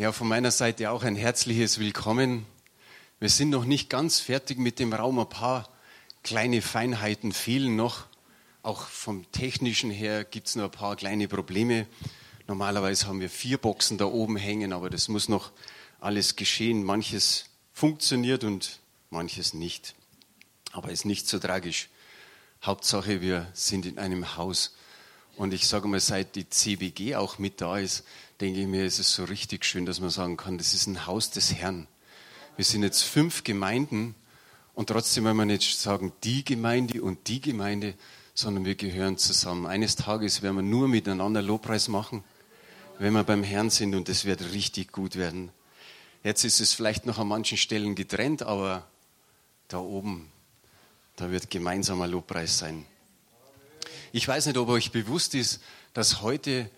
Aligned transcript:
Ja, 0.00 0.12
von 0.12 0.28
meiner 0.28 0.50
Seite 0.50 0.92
auch 0.92 1.02
ein 1.02 1.14
herzliches 1.14 1.78
Willkommen. 1.78 2.46
Wir 3.18 3.28
sind 3.28 3.50
noch 3.50 3.66
nicht 3.66 3.90
ganz 3.90 4.18
fertig 4.18 4.56
mit 4.56 4.78
dem 4.78 4.94
Raum. 4.94 5.18
Ein 5.18 5.28
paar 5.28 5.68
kleine 6.22 6.62
Feinheiten 6.62 7.32
fehlen 7.32 7.76
noch. 7.76 8.06
Auch 8.62 8.86
vom 8.86 9.30
technischen 9.30 9.90
her 9.90 10.24
gibt 10.24 10.46
es 10.46 10.56
noch 10.56 10.64
ein 10.64 10.70
paar 10.70 10.96
kleine 10.96 11.28
Probleme. 11.28 11.86
Normalerweise 12.46 13.08
haben 13.08 13.20
wir 13.20 13.28
vier 13.28 13.58
Boxen 13.58 13.98
da 13.98 14.06
oben 14.06 14.38
hängen, 14.38 14.72
aber 14.72 14.88
das 14.88 15.08
muss 15.08 15.28
noch 15.28 15.52
alles 16.00 16.34
geschehen. 16.34 16.82
Manches 16.82 17.44
funktioniert 17.74 18.42
und 18.42 18.80
manches 19.10 19.52
nicht. 19.52 19.94
Aber 20.72 20.90
ist 20.90 21.04
nicht 21.04 21.28
so 21.28 21.38
tragisch. 21.38 21.90
Hauptsache, 22.62 23.20
wir 23.20 23.50
sind 23.52 23.84
in 23.84 23.98
einem 23.98 24.38
Haus. 24.38 24.74
Und 25.40 25.54
ich 25.54 25.66
sage 25.66 25.88
mal, 25.88 26.00
seit 26.00 26.36
die 26.36 26.50
CBG 26.50 27.16
auch 27.16 27.38
mit 27.38 27.62
da 27.62 27.78
ist, 27.78 28.04
denke 28.42 28.60
ich 28.60 28.66
mir, 28.66 28.84
ist 28.84 28.98
es 28.98 29.14
so 29.14 29.24
richtig 29.24 29.64
schön, 29.64 29.86
dass 29.86 29.98
man 29.98 30.10
sagen 30.10 30.36
kann, 30.36 30.58
das 30.58 30.74
ist 30.74 30.86
ein 30.86 31.06
Haus 31.06 31.30
des 31.30 31.54
Herrn. 31.54 31.86
Wir 32.56 32.64
sind 32.66 32.82
jetzt 32.82 33.04
fünf 33.04 33.42
Gemeinden 33.42 34.14
und 34.74 34.90
trotzdem 34.90 35.24
wollen 35.24 35.38
wir 35.38 35.46
nicht 35.46 35.78
sagen, 35.78 36.12
die 36.24 36.44
Gemeinde 36.44 37.02
und 37.02 37.26
die 37.26 37.40
Gemeinde, 37.40 37.94
sondern 38.34 38.66
wir 38.66 38.74
gehören 38.74 39.16
zusammen. 39.16 39.64
Eines 39.64 39.96
Tages 39.96 40.42
werden 40.42 40.56
wir 40.56 40.62
nur 40.62 40.88
miteinander 40.88 41.40
Lobpreis 41.40 41.88
machen, 41.88 42.22
wenn 42.98 43.14
wir 43.14 43.24
beim 43.24 43.42
Herrn 43.42 43.70
sind 43.70 43.94
und 43.94 44.10
es 44.10 44.26
wird 44.26 44.52
richtig 44.52 44.92
gut 44.92 45.16
werden. 45.16 45.48
Jetzt 46.22 46.44
ist 46.44 46.60
es 46.60 46.74
vielleicht 46.74 47.06
noch 47.06 47.16
an 47.16 47.28
manchen 47.28 47.56
Stellen 47.56 47.94
getrennt, 47.94 48.42
aber 48.42 48.86
da 49.68 49.78
oben, 49.78 50.30
da 51.16 51.30
wird 51.30 51.48
gemeinsamer 51.48 52.08
Lobpreis 52.08 52.58
sein. 52.58 52.84
Ich 54.12 54.26
weiß 54.26 54.46
nicht, 54.46 54.58
ob 54.58 54.68
euch 54.68 54.90
bewusst 54.90 55.36
ist, 55.36 55.60
dass 55.92 56.20
heute 56.20 56.68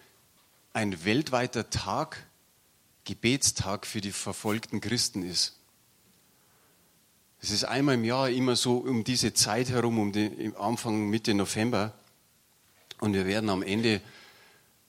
ein 0.75 1.05
weltweiter 1.07 1.71
Tag, 1.71 2.27
Gebetstag 3.05 3.87
für 3.87 4.03
die 4.03 4.13
verfolgten 4.13 4.83
Christen 4.83 5.23
ist. 5.23 5.57
Es 7.41 7.51
ist 7.51 7.65
einmal 7.65 7.95
im 7.95 8.05
Jahr 8.05 8.29
immer 8.29 8.55
so 8.55 8.77
um 8.77 9.03
diese 9.03 9.33
Zeit 9.33 9.71
herum, 9.71 9.99
um 9.99 10.13
den 10.13 10.55
Anfang, 10.57 11.09
Mitte 11.09 11.33
November. 11.33 11.95
Und 13.01 13.15
wir 13.15 13.27
werden 13.27 13.49
am 13.49 13.63
Ende, 13.63 14.03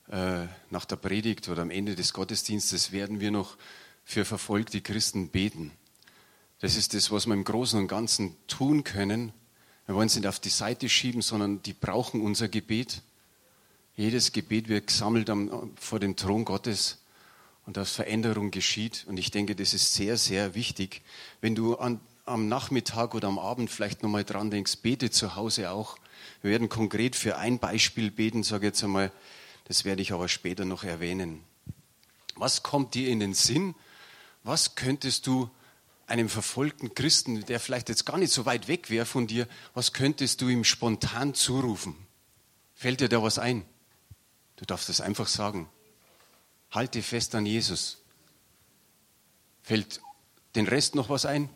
äh, 0.10 0.46
nach 0.70 0.86
der 0.86 0.98
Predigt 0.98 1.48
oder 1.48 1.62
am 1.62 1.72
Ende 1.72 1.96
des 1.96 2.14
Gottesdienstes, 2.14 2.92
werden 2.92 3.22
wir 3.22 3.32
noch 3.32 3.56
für 4.04 4.26
verfolgte 4.26 4.82
Christen 4.82 5.30
beten. 5.30 5.72
Das 6.60 6.76
ist 6.76 6.94
das, 6.94 7.10
was 7.10 7.26
wir 7.26 7.34
im 7.34 7.46
Großen 7.46 7.80
und 7.80 7.88
Ganzen 7.88 8.36
tun 8.48 8.84
können. 8.84 9.32
Wir 9.86 9.96
wollen 9.96 10.08
es 10.08 10.16
nicht 10.16 10.28
auf 10.28 10.40
die 10.40 10.50
Seite 10.50 10.88
schieben, 10.88 11.22
sondern 11.22 11.62
die 11.62 11.74
brauchen 11.74 12.22
unser 12.22 12.48
Gebet. 12.48 13.02
Jedes 13.96 14.32
Gebet 14.32 14.70
wird 14.70 14.88
gesammelt 14.88 15.30
am, 15.30 15.72
vor 15.80 16.00
dem 16.00 16.16
Thron 16.16 16.46
Gottes 16.46 17.00
und 17.66 17.78
dass 17.78 17.92
Veränderung 17.92 18.52
geschieht. 18.52 19.06
Und 19.08 19.18
ich 19.18 19.32
denke, 19.32 19.56
das 19.56 19.74
ist 19.74 19.94
sehr, 19.94 20.18
sehr 20.18 20.56
wichtig. 20.56 21.02
Wenn 21.42 21.56
du 21.56 21.76
an, 21.76 22.00
am 22.26 22.48
Nachmittag 22.48 23.14
oder 23.14 23.28
am 23.28 23.40
Abend 23.40 23.70
vielleicht 23.70 24.04
nochmal 24.04 24.24
dran 24.24 24.50
denkst, 24.50 24.78
bete 24.78 25.12
zu 25.12 25.36
Hause 25.36 25.72
auch. 25.72 25.98
Wir 26.42 26.52
werden 26.52 26.70
konkret 26.70 27.16
für 27.16 27.38
ein 27.38 27.60
Beispiel 27.60 28.10
beten, 28.12 28.44
sage 28.44 28.68
jetzt 28.68 28.84
einmal, 28.84 29.12
das 29.66 29.86
werde 29.86 30.02
ich 30.02 30.14
aber 30.14 30.30
später 30.30 30.66
noch 30.66 30.84
erwähnen. 30.84 31.44
Was 32.36 32.64
kommt 32.64 32.96
dir 32.96 33.10
in 33.10 33.20
den 33.20 33.34
Sinn? 33.34 33.76
Was 34.44 34.76
könntest 34.76 35.28
du 35.28 35.50
einem 36.08 36.30
verfolgten 36.30 36.94
Christen, 36.94 37.46
der 37.46 37.60
vielleicht 37.60 37.90
jetzt 37.90 38.06
gar 38.06 38.18
nicht 38.18 38.34
so 38.34 38.46
weit 38.46 38.68
weg 38.68 38.90
wäre 38.90 39.06
von 39.06 39.28
dir, 39.28 39.48
was 39.74 39.94
könntest 39.94 40.42
du 40.42 40.50
ihm 40.50 40.64
spontan 40.64 41.34
zurufen? 41.34 41.96
Fällt 42.76 43.02
dir 43.02 43.10
da 43.10 43.24
was 43.24 43.40
ein? 43.40 43.66
Du 44.58 44.66
darfst 44.66 44.90
es 44.90 45.02
einfach 45.02 45.28
sagen. 45.28 45.70
Halte 46.72 47.02
fest 47.02 47.36
an 47.36 47.46
Jesus. 47.46 48.02
Fällt 49.62 50.02
den 50.56 50.68
Rest 50.68 50.96
noch 50.96 51.10
was 51.10 51.26
ein? 51.26 51.50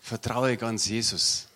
Vertraue 0.00 0.56
ganz 0.56 0.86
Jesus. 0.86 1.48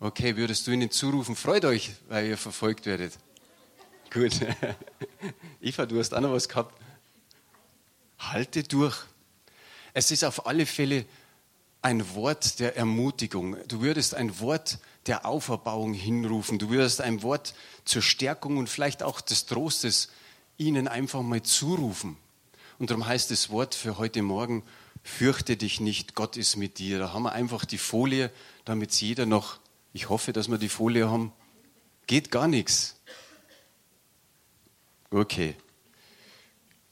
Okay, 0.00 0.36
würdest 0.36 0.66
du 0.66 0.70
ihnen 0.70 0.90
zurufen, 0.90 1.36
freut 1.36 1.64
euch, 1.64 1.92
weil 2.08 2.26
ihr 2.26 2.36
verfolgt 2.36 2.84
werdet. 2.84 3.18
Gut. 4.14 4.32
Eva, 5.60 5.86
du 5.86 5.98
hast 5.98 6.14
auch 6.14 6.20
noch 6.20 6.30
was 6.30 6.48
gehabt. 6.48 6.72
Halte 8.20 8.62
durch. 8.62 8.96
Es 9.92 10.12
ist 10.12 10.24
auf 10.24 10.46
alle 10.46 10.66
Fälle 10.66 11.04
ein 11.82 12.14
Wort 12.14 12.60
der 12.60 12.76
Ermutigung. 12.76 13.56
Du 13.66 13.80
würdest 13.80 14.14
ein 14.14 14.38
Wort 14.38 14.78
der 15.06 15.26
Auferbauung 15.26 15.94
hinrufen. 15.94 16.60
Du 16.60 16.70
würdest 16.70 17.00
ein 17.00 17.24
Wort 17.24 17.56
zur 17.84 18.02
Stärkung 18.02 18.56
und 18.56 18.68
vielleicht 18.68 19.02
auch 19.02 19.20
des 19.20 19.46
Trostes 19.46 20.10
ihnen 20.58 20.86
einfach 20.86 21.22
mal 21.22 21.42
zurufen. 21.42 22.16
Und 22.78 22.90
darum 22.90 23.04
heißt 23.04 23.32
das 23.32 23.50
Wort 23.50 23.74
für 23.74 23.98
heute 23.98 24.22
Morgen, 24.22 24.62
fürchte 25.02 25.56
dich 25.56 25.80
nicht, 25.80 26.14
Gott 26.14 26.36
ist 26.36 26.54
mit 26.54 26.78
dir. 26.78 27.00
Da 27.00 27.12
haben 27.12 27.24
wir 27.24 27.32
einfach 27.32 27.64
die 27.64 27.78
Folie, 27.78 28.30
damit 28.64 28.92
jeder 28.92 29.26
noch, 29.26 29.58
ich 29.92 30.08
hoffe, 30.08 30.32
dass 30.32 30.48
wir 30.48 30.58
die 30.58 30.68
Folie 30.68 31.10
haben. 31.10 31.32
Geht 32.06 32.30
gar 32.30 32.46
nichts. 32.46 32.94
Okay. 35.10 35.56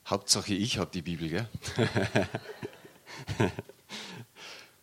Hauptsache 0.06 0.54
ich 0.54 0.78
habe 0.78 0.90
die 0.92 1.02
Bibel, 1.02 1.28
gell? 1.28 1.48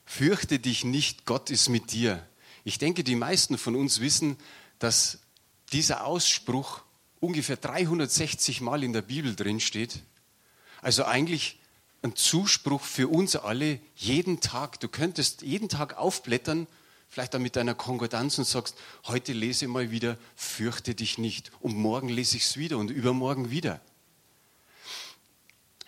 Fürchte 0.06 0.59
dich 0.59 0.84
nicht, 0.84 1.25
Gott 1.25 1.50
ist 1.50 1.69
mit 1.69 1.91
dir. 1.91 2.25
Ich 2.63 2.78
denke, 2.78 3.03
die 3.03 3.16
meisten 3.16 3.57
von 3.57 3.75
uns 3.75 4.00
wissen, 4.00 4.38
dass 4.79 5.19
dieser 5.72 6.06
Ausspruch 6.06 6.81
ungefähr 7.19 7.57
360 7.57 8.62
Mal 8.62 8.84
in 8.84 8.94
der 8.94 9.01
Bibel 9.01 9.35
drin 9.35 9.59
steht. 9.59 10.00
Also 10.81 11.06
eigentlich 11.06 11.59
ein 12.01 12.16
Zuspruch 12.16 12.81
für 12.81 13.07
uns 13.09 13.35
alle 13.35 13.79
jeden 13.95 14.39
Tag. 14.39 14.79
Du 14.79 14.88
könntest 14.88 15.41
jeden 15.41 15.69
Tag 15.69 15.97
aufblättern, 15.97 16.68
vielleicht 17.09 17.33
dann 17.33 17.41
mit 17.41 17.55
deiner 17.55 17.75
Konkordanz 17.75 18.37
und 18.37 18.45
sagst, 18.45 18.75
heute 19.05 19.33
lese 19.33 19.67
mal 19.67 19.91
wieder, 19.91 20.17
fürchte 20.35 20.95
dich 20.95 21.17
nicht. 21.17 21.51
Und 21.59 21.75
morgen 21.75 22.07
lese 22.07 22.37
ich 22.37 22.43
es 22.43 22.57
wieder 22.57 22.77
und 22.77 22.91
übermorgen 22.91 23.49
wieder. 23.49 23.81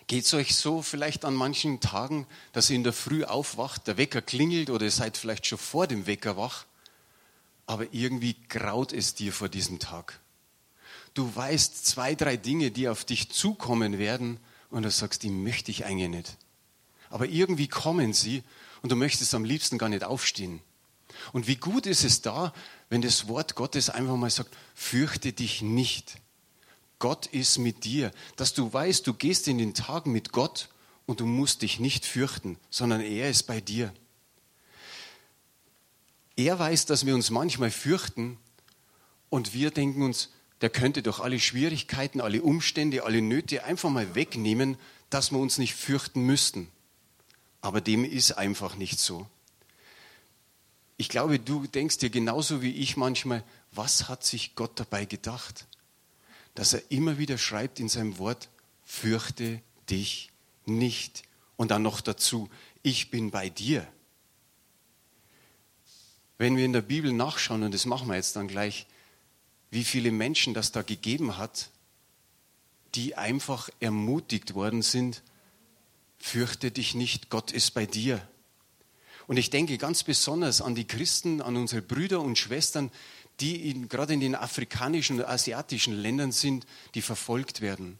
Geht 0.08 0.24
es 0.24 0.34
euch 0.34 0.54
so 0.56 0.82
vielleicht 0.82 1.24
an 1.24 1.34
manchen 1.34 1.80
Tagen, 1.80 2.26
dass 2.52 2.68
ihr 2.68 2.76
in 2.76 2.84
der 2.84 2.92
Früh 2.92 3.24
aufwacht, 3.24 3.86
der 3.86 3.96
Wecker 3.96 4.20
klingelt 4.20 4.68
oder 4.68 4.84
ihr 4.84 4.90
seid 4.90 5.16
vielleicht 5.16 5.46
schon 5.46 5.58
vor 5.58 5.86
dem 5.86 6.06
Wecker 6.06 6.36
wach, 6.36 6.66
aber 7.66 7.86
irgendwie 7.94 8.36
graut 8.48 8.92
es 8.92 9.14
dir 9.14 9.32
vor 9.32 9.48
diesem 9.48 9.78
Tag. 9.78 10.20
Du 11.14 11.34
weißt 11.34 11.86
zwei, 11.86 12.14
drei 12.14 12.36
Dinge, 12.36 12.70
die 12.70 12.88
auf 12.88 13.04
dich 13.04 13.30
zukommen 13.30 13.98
werden 13.98 14.38
und 14.70 14.82
du 14.82 14.90
sagst, 14.90 15.22
die 15.22 15.30
möchte 15.30 15.70
ich 15.70 15.84
eigentlich 15.84 16.08
nicht. 16.10 16.36
Aber 17.08 17.26
irgendwie 17.26 17.68
kommen 17.68 18.12
sie 18.12 18.42
und 18.82 18.90
du 18.90 18.96
möchtest 18.96 19.34
am 19.34 19.44
liebsten 19.44 19.78
gar 19.78 19.88
nicht 19.88 20.04
aufstehen. 20.04 20.60
Und 21.32 21.46
wie 21.46 21.56
gut 21.56 21.86
ist 21.86 22.04
es 22.04 22.22
da, 22.22 22.52
wenn 22.88 23.02
das 23.02 23.28
Wort 23.28 23.54
Gottes 23.54 23.90
einfach 23.90 24.16
mal 24.16 24.30
sagt, 24.30 24.56
fürchte 24.74 25.32
dich 25.32 25.62
nicht. 25.62 26.18
Gott 26.98 27.26
ist 27.26 27.58
mit 27.58 27.84
dir, 27.84 28.12
dass 28.36 28.54
du 28.54 28.72
weißt, 28.72 29.06
du 29.06 29.14
gehst 29.14 29.48
in 29.48 29.58
den 29.58 29.74
Tag 29.74 30.06
mit 30.06 30.32
Gott 30.32 30.68
und 31.06 31.20
du 31.20 31.26
musst 31.26 31.62
dich 31.62 31.80
nicht 31.80 32.06
fürchten, 32.06 32.58
sondern 32.70 33.00
er 33.00 33.28
ist 33.28 33.44
bei 33.44 33.60
dir. 33.60 33.92
Er 36.36 36.58
weiß, 36.58 36.86
dass 36.86 37.04
wir 37.04 37.14
uns 37.14 37.30
manchmal 37.30 37.70
fürchten 37.70 38.38
und 39.30 39.52
wir 39.52 39.70
denken 39.70 40.02
uns, 40.02 40.30
der 40.60 40.70
könnte 40.70 41.02
doch 41.02 41.20
alle 41.20 41.40
Schwierigkeiten, 41.40 42.20
alle 42.20 42.42
Umstände, 42.42 43.04
alle 43.04 43.20
Nöte 43.20 43.64
einfach 43.64 43.90
mal 43.90 44.14
wegnehmen, 44.14 44.76
dass 45.10 45.32
wir 45.32 45.38
uns 45.38 45.58
nicht 45.58 45.74
fürchten 45.74 46.22
müssten. 46.22 46.68
Aber 47.60 47.80
dem 47.80 48.04
ist 48.04 48.32
einfach 48.32 48.76
nicht 48.76 48.98
so. 48.98 49.26
Ich 50.96 51.08
glaube, 51.08 51.38
du 51.38 51.66
denkst 51.66 51.98
dir 51.98 52.10
genauso 52.10 52.62
wie 52.62 52.72
ich 52.72 52.96
manchmal, 52.96 53.44
was 53.72 54.08
hat 54.08 54.24
sich 54.24 54.54
Gott 54.54 54.78
dabei 54.78 55.04
gedacht? 55.04 55.66
dass 56.54 56.74
er 56.74 56.90
immer 56.90 57.18
wieder 57.18 57.38
schreibt 57.38 57.80
in 57.80 57.88
seinem 57.88 58.18
Wort, 58.18 58.48
fürchte 58.84 59.62
dich 59.88 60.30
nicht. 60.66 61.22
Und 61.56 61.70
dann 61.70 61.82
noch 61.82 62.00
dazu, 62.00 62.48
ich 62.82 63.10
bin 63.10 63.30
bei 63.30 63.48
dir. 63.48 63.86
Wenn 66.38 66.56
wir 66.56 66.64
in 66.64 66.72
der 66.72 66.82
Bibel 66.82 67.12
nachschauen, 67.12 67.62
und 67.62 67.72
das 67.72 67.86
machen 67.86 68.08
wir 68.08 68.16
jetzt 68.16 68.36
dann 68.36 68.48
gleich, 68.48 68.86
wie 69.70 69.84
viele 69.84 70.10
Menschen 70.10 70.54
das 70.54 70.72
da 70.72 70.82
gegeben 70.82 71.38
hat, 71.38 71.70
die 72.94 73.14
einfach 73.14 73.70
ermutigt 73.80 74.54
worden 74.54 74.82
sind, 74.82 75.22
fürchte 76.18 76.70
dich 76.70 76.94
nicht, 76.94 77.30
Gott 77.30 77.52
ist 77.52 77.72
bei 77.72 77.86
dir. 77.86 78.26
Und 79.32 79.38
ich 79.38 79.48
denke 79.48 79.78
ganz 79.78 80.02
besonders 80.02 80.60
an 80.60 80.74
die 80.74 80.86
Christen, 80.86 81.40
an 81.40 81.56
unsere 81.56 81.80
Brüder 81.80 82.20
und 82.20 82.36
Schwestern, 82.36 82.90
die 83.40 83.70
in, 83.70 83.88
gerade 83.88 84.12
in 84.12 84.20
den 84.20 84.34
afrikanischen 84.34 85.20
und 85.20 85.24
asiatischen 85.24 85.94
Ländern 85.94 86.32
sind, 86.32 86.66
die 86.94 87.00
verfolgt 87.00 87.62
werden. 87.62 87.98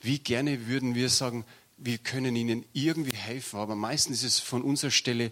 Wie 0.00 0.18
gerne 0.18 0.66
würden 0.66 0.94
wir 0.94 1.10
sagen, 1.10 1.44
wir 1.76 1.98
können 1.98 2.34
ihnen 2.36 2.64
irgendwie 2.72 3.14
helfen, 3.14 3.58
aber 3.58 3.76
meistens 3.76 4.22
ist 4.22 4.32
es 4.32 4.40
von 4.40 4.62
unserer 4.62 4.90
Stelle 4.90 5.28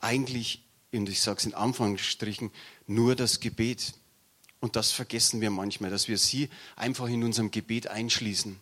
eigentlich, 0.00 0.62
und 0.92 1.08
ich 1.08 1.22
sage 1.22 1.38
es 1.38 1.46
in 1.46 1.54
Anführungsstrichen, 1.54 2.50
nur 2.86 3.16
das 3.16 3.40
Gebet. 3.40 3.94
Und 4.60 4.76
das 4.76 4.90
vergessen 4.92 5.40
wir 5.40 5.48
manchmal, 5.48 5.88
dass 5.88 6.06
wir 6.06 6.18
sie 6.18 6.50
einfach 6.76 7.08
in 7.08 7.24
unserem 7.24 7.50
Gebet 7.50 7.86
einschließen. 7.86 8.60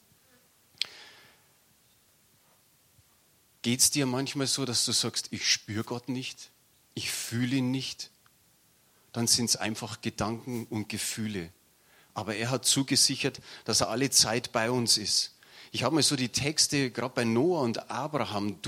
Geht 3.64 3.81
es 3.81 3.90
dir 3.90 4.05
manchmal 4.05 4.46
so, 4.46 4.66
dass 4.66 4.84
du 4.84 4.93
sagst, 4.93 5.28
ich 5.31 5.50
spüre 5.50 5.84
Gott 5.84 6.11
nicht, 6.11 6.50
ich 6.93 7.11
fühle 7.11 7.56
ihn 7.56 7.70
nicht? 7.70 8.11
Dann 9.14 9.26
sind 9.26 9.46
es 9.46 9.56
einfach 9.56 10.02
Gedanken 10.02 10.66
und 10.69 10.90
Gefühle. 10.90 11.50
Aber 12.12 12.37
er 12.37 12.50
hat 12.50 12.66
zugesichert, 12.66 13.40
dass 13.64 13.81
er 13.81 13.88
alle 13.88 14.11
Zeit 14.11 14.52
bei 14.52 14.70
uns 14.70 14.99
ist. 14.99 15.32
Ich 15.72 15.82
habe 15.82 15.94
mir 15.94 16.02
so 16.02 16.14
die 16.14 16.28
Texte 16.28 16.90
gerade 16.90 17.14
bei 17.14 17.25
Noah 17.25 17.62
und 17.62 17.90
Abraham 17.90 18.61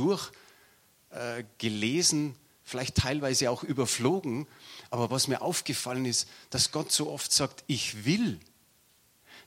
durchgelesen, 1.13 2.31
äh, 2.31 2.35
vielleicht 2.65 2.95
teilweise 2.95 3.51
auch 3.51 3.65
überflogen. 3.65 4.47
Aber 4.89 5.11
was 5.11 5.29
mir 5.29 5.43
aufgefallen 5.43 6.07
ist, 6.07 6.27
dass 6.49 6.73
Gott 6.73 6.91
so 6.91 7.11
oft 7.11 7.31
sagt, 7.31 7.65
ich 7.67 8.07
will. 8.07 8.41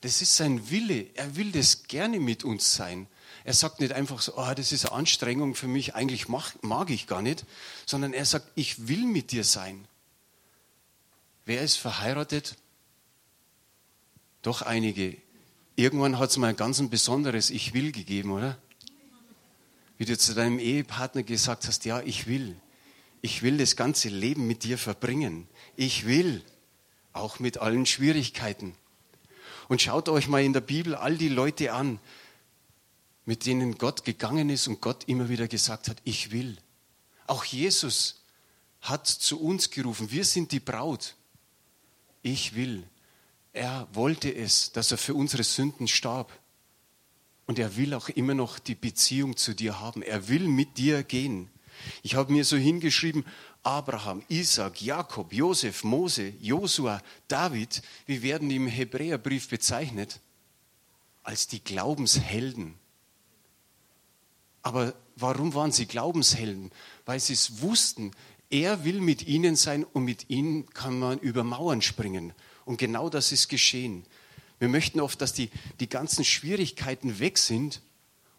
Das 0.02 0.22
ist 0.22 0.36
sein 0.36 0.70
Wille. 0.70 1.08
Er 1.16 1.36
will 1.36 1.52
das 1.52 1.88
gerne 1.88 2.20
mit 2.20 2.44
uns 2.44 2.76
sein. 2.76 3.08
Er 3.44 3.54
sagt 3.54 3.80
nicht 3.80 3.94
einfach 3.94 4.22
so, 4.22 4.38
oh, 4.38 4.54
das 4.56 4.72
ist 4.72 4.86
eine 4.86 4.96
Anstrengung 4.96 5.56
für 5.56 5.68
mich, 5.68 5.96
eigentlich 5.96 6.28
mag, 6.28 6.54
mag 6.62 6.90
ich 6.90 7.08
gar 7.08 7.22
nicht, 7.22 7.46
sondern 7.86 8.14
er 8.14 8.26
sagt, 8.26 8.48
ich 8.56 8.88
will 8.88 9.06
mit 9.06 9.32
dir 9.32 9.44
sein. 9.44 9.88
Wer 11.46 11.62
ist 11.62 11.78
verheiratet? 11.78 12.58
Doch 14.42 14.62
einige. 14.62 15.18
Irgendwann 15.76 16.20
hat 16.20 16.30
es 16.30 16.38
mal 16.38 16.48
ein 16.48 16.56
ganz 16.56 16.82
besonderes 16.90 17.50
Ich 17.50 17.74
will 17.74 17.92
gegeben, 17.92 18.32
oder? 18.32 18.58
Wie 19.98 20.06
du 20.06 20.18
zu 20.18 20.34
deinem 20.34 20.60
Ehepartner 20.60 21.24
gesagt 21.24 21.68
hast, 21.68 21.86
ja, 21.86 22.02
ich 22.02 22.28
will. 22.28 22.56
Ich 23.22 23.44
will 23.44 23.58
das 23.58 23.76
ganze 23.76 24.10
Leben 24.10 24.48
mit 24.48 24.64
dir 24.64 24.78
verbringen. 24.78 25.48
Ich 25.76 26.06
will. 26.06 26.44
Auch 27.12 27.40
mit 27.40 27.58
allen 27.58 27.86
Schwierigkeiten. 27.86 28.76
Und 29.68 29.82
schaut 29.82 30.08
euch 30.10 30.28
mal 30.28 30.44
in 30.44 30.54
der 30.54 30.62
Bibel 30.62 30.96
all 30.96 31.18
die 31.18 31.30
Leute 31.30 31.74
an, 31.74 32.00
mit 33.30 33.46
denen 33.46 33.78
Gott 33.78 34.06
gegangen 34.06 34.50
ist 34.50 34.68
und 34.68 34.82
Gott 34.82 35.04
immer 35.04 35.30
wieder 35.30 35.48
gesagt 35.48 35.88
hat, 35.88 35.98
ich 36.04 36.32
will. 36.32 36.58
Auch 37.28 37.46
Jesus 37.46 38.24
hat 38.82 39.06
zu 39.06 39.40
uns 39.40 39.70
gerufen, 39.70 40.10
wir 40.10 40.26
sind 40.26 40.52
die 40.52 40.60
Braut. 40.60 41.14
Ich 42.24 42.56
will. 42.56 42.84
Er 43.54 43.88
wollte 43.94 44.34
es, 44.34 44.72
dass 44.72 44.92
er 44.92 44.98
für 44.98 45.14
unsere 45.14 45.44
Sünden 45.44 45.88
starb. 45.88 46.32
Und 47.46 47.60
er 47.60 47.78
will 47.78 47.94
auch 47.94 48.10
immer 48.10 48.34
noch 48.34 48.58
die 48.58 48.74
Beziehung 48.74 49.38
zu 49.38 49.54
dir 49.54 49.80
haben. 49.80 50.02
Er 50.02 50.28
will 50.28 50.48
mit 50.48 50.80
dir 50.80 51.04
gehen. 51.04 51.52
Ich 52.02 52.16
habe 52.16 52.34
mir 52.34 52.44
so 52.44 52.58
hingeschrieben, 52.58 53.24
Abraham, 53.62 54.24
Isaac, 54.30 54.82
Jakob, 54.82 55.32
Josef, 55.34 55.84
Mose, 55.84 56.34
Josua, 56.42 57.00
David, 57.28 57.84
wie 58.08 58.24
werden 58.24 58.50
im 58.50 58.66
Hebräerbrief 58.66 59.50
bezeichnet? 59.50 60.20
Als 61.22 61.46
die 61.46 61.64
Glaubenshelden. 61.64 62.74
Aber 64.62 64.94
warum 65.16 65.54
waren 65.54 65.72
sie 65.72 65.86
Glaubenshelden? 65.86 66.72
Weil 67.06 67.20
sie 67.20 67.34
es 67.34 67.62
wussten, 67.62 68.12
er 68.50 68.84
will 68.84 69.00
mit 69.00 69.28
ihnen 69.28 69.56
sein 69.56 69.84
und 69.84 70.04
mit 70.04 70.30
ihnen 70.30 70.68
kann 70.74 70.98
man 70.98 71.20
über 71.20 71.44
Mauern 71.44 71.82
springen. 71.82 72.34
Und 72.66 72.78
genau 72.78 73.10
das 73.10 73.32
ist 73.32 73.48
geschehen. 73.48 74.06
Wir 74.60 74.68
möchten 74.68 75.00
oft, 75.00 75.22
dass 75.22 75.34
die, 75.34 75.50
die 75.80 75.88
ganzen 75.90 76.26
Schwierigkeiten 76.26 77.20
weg 77.20 77.38
sind 77.38 77.82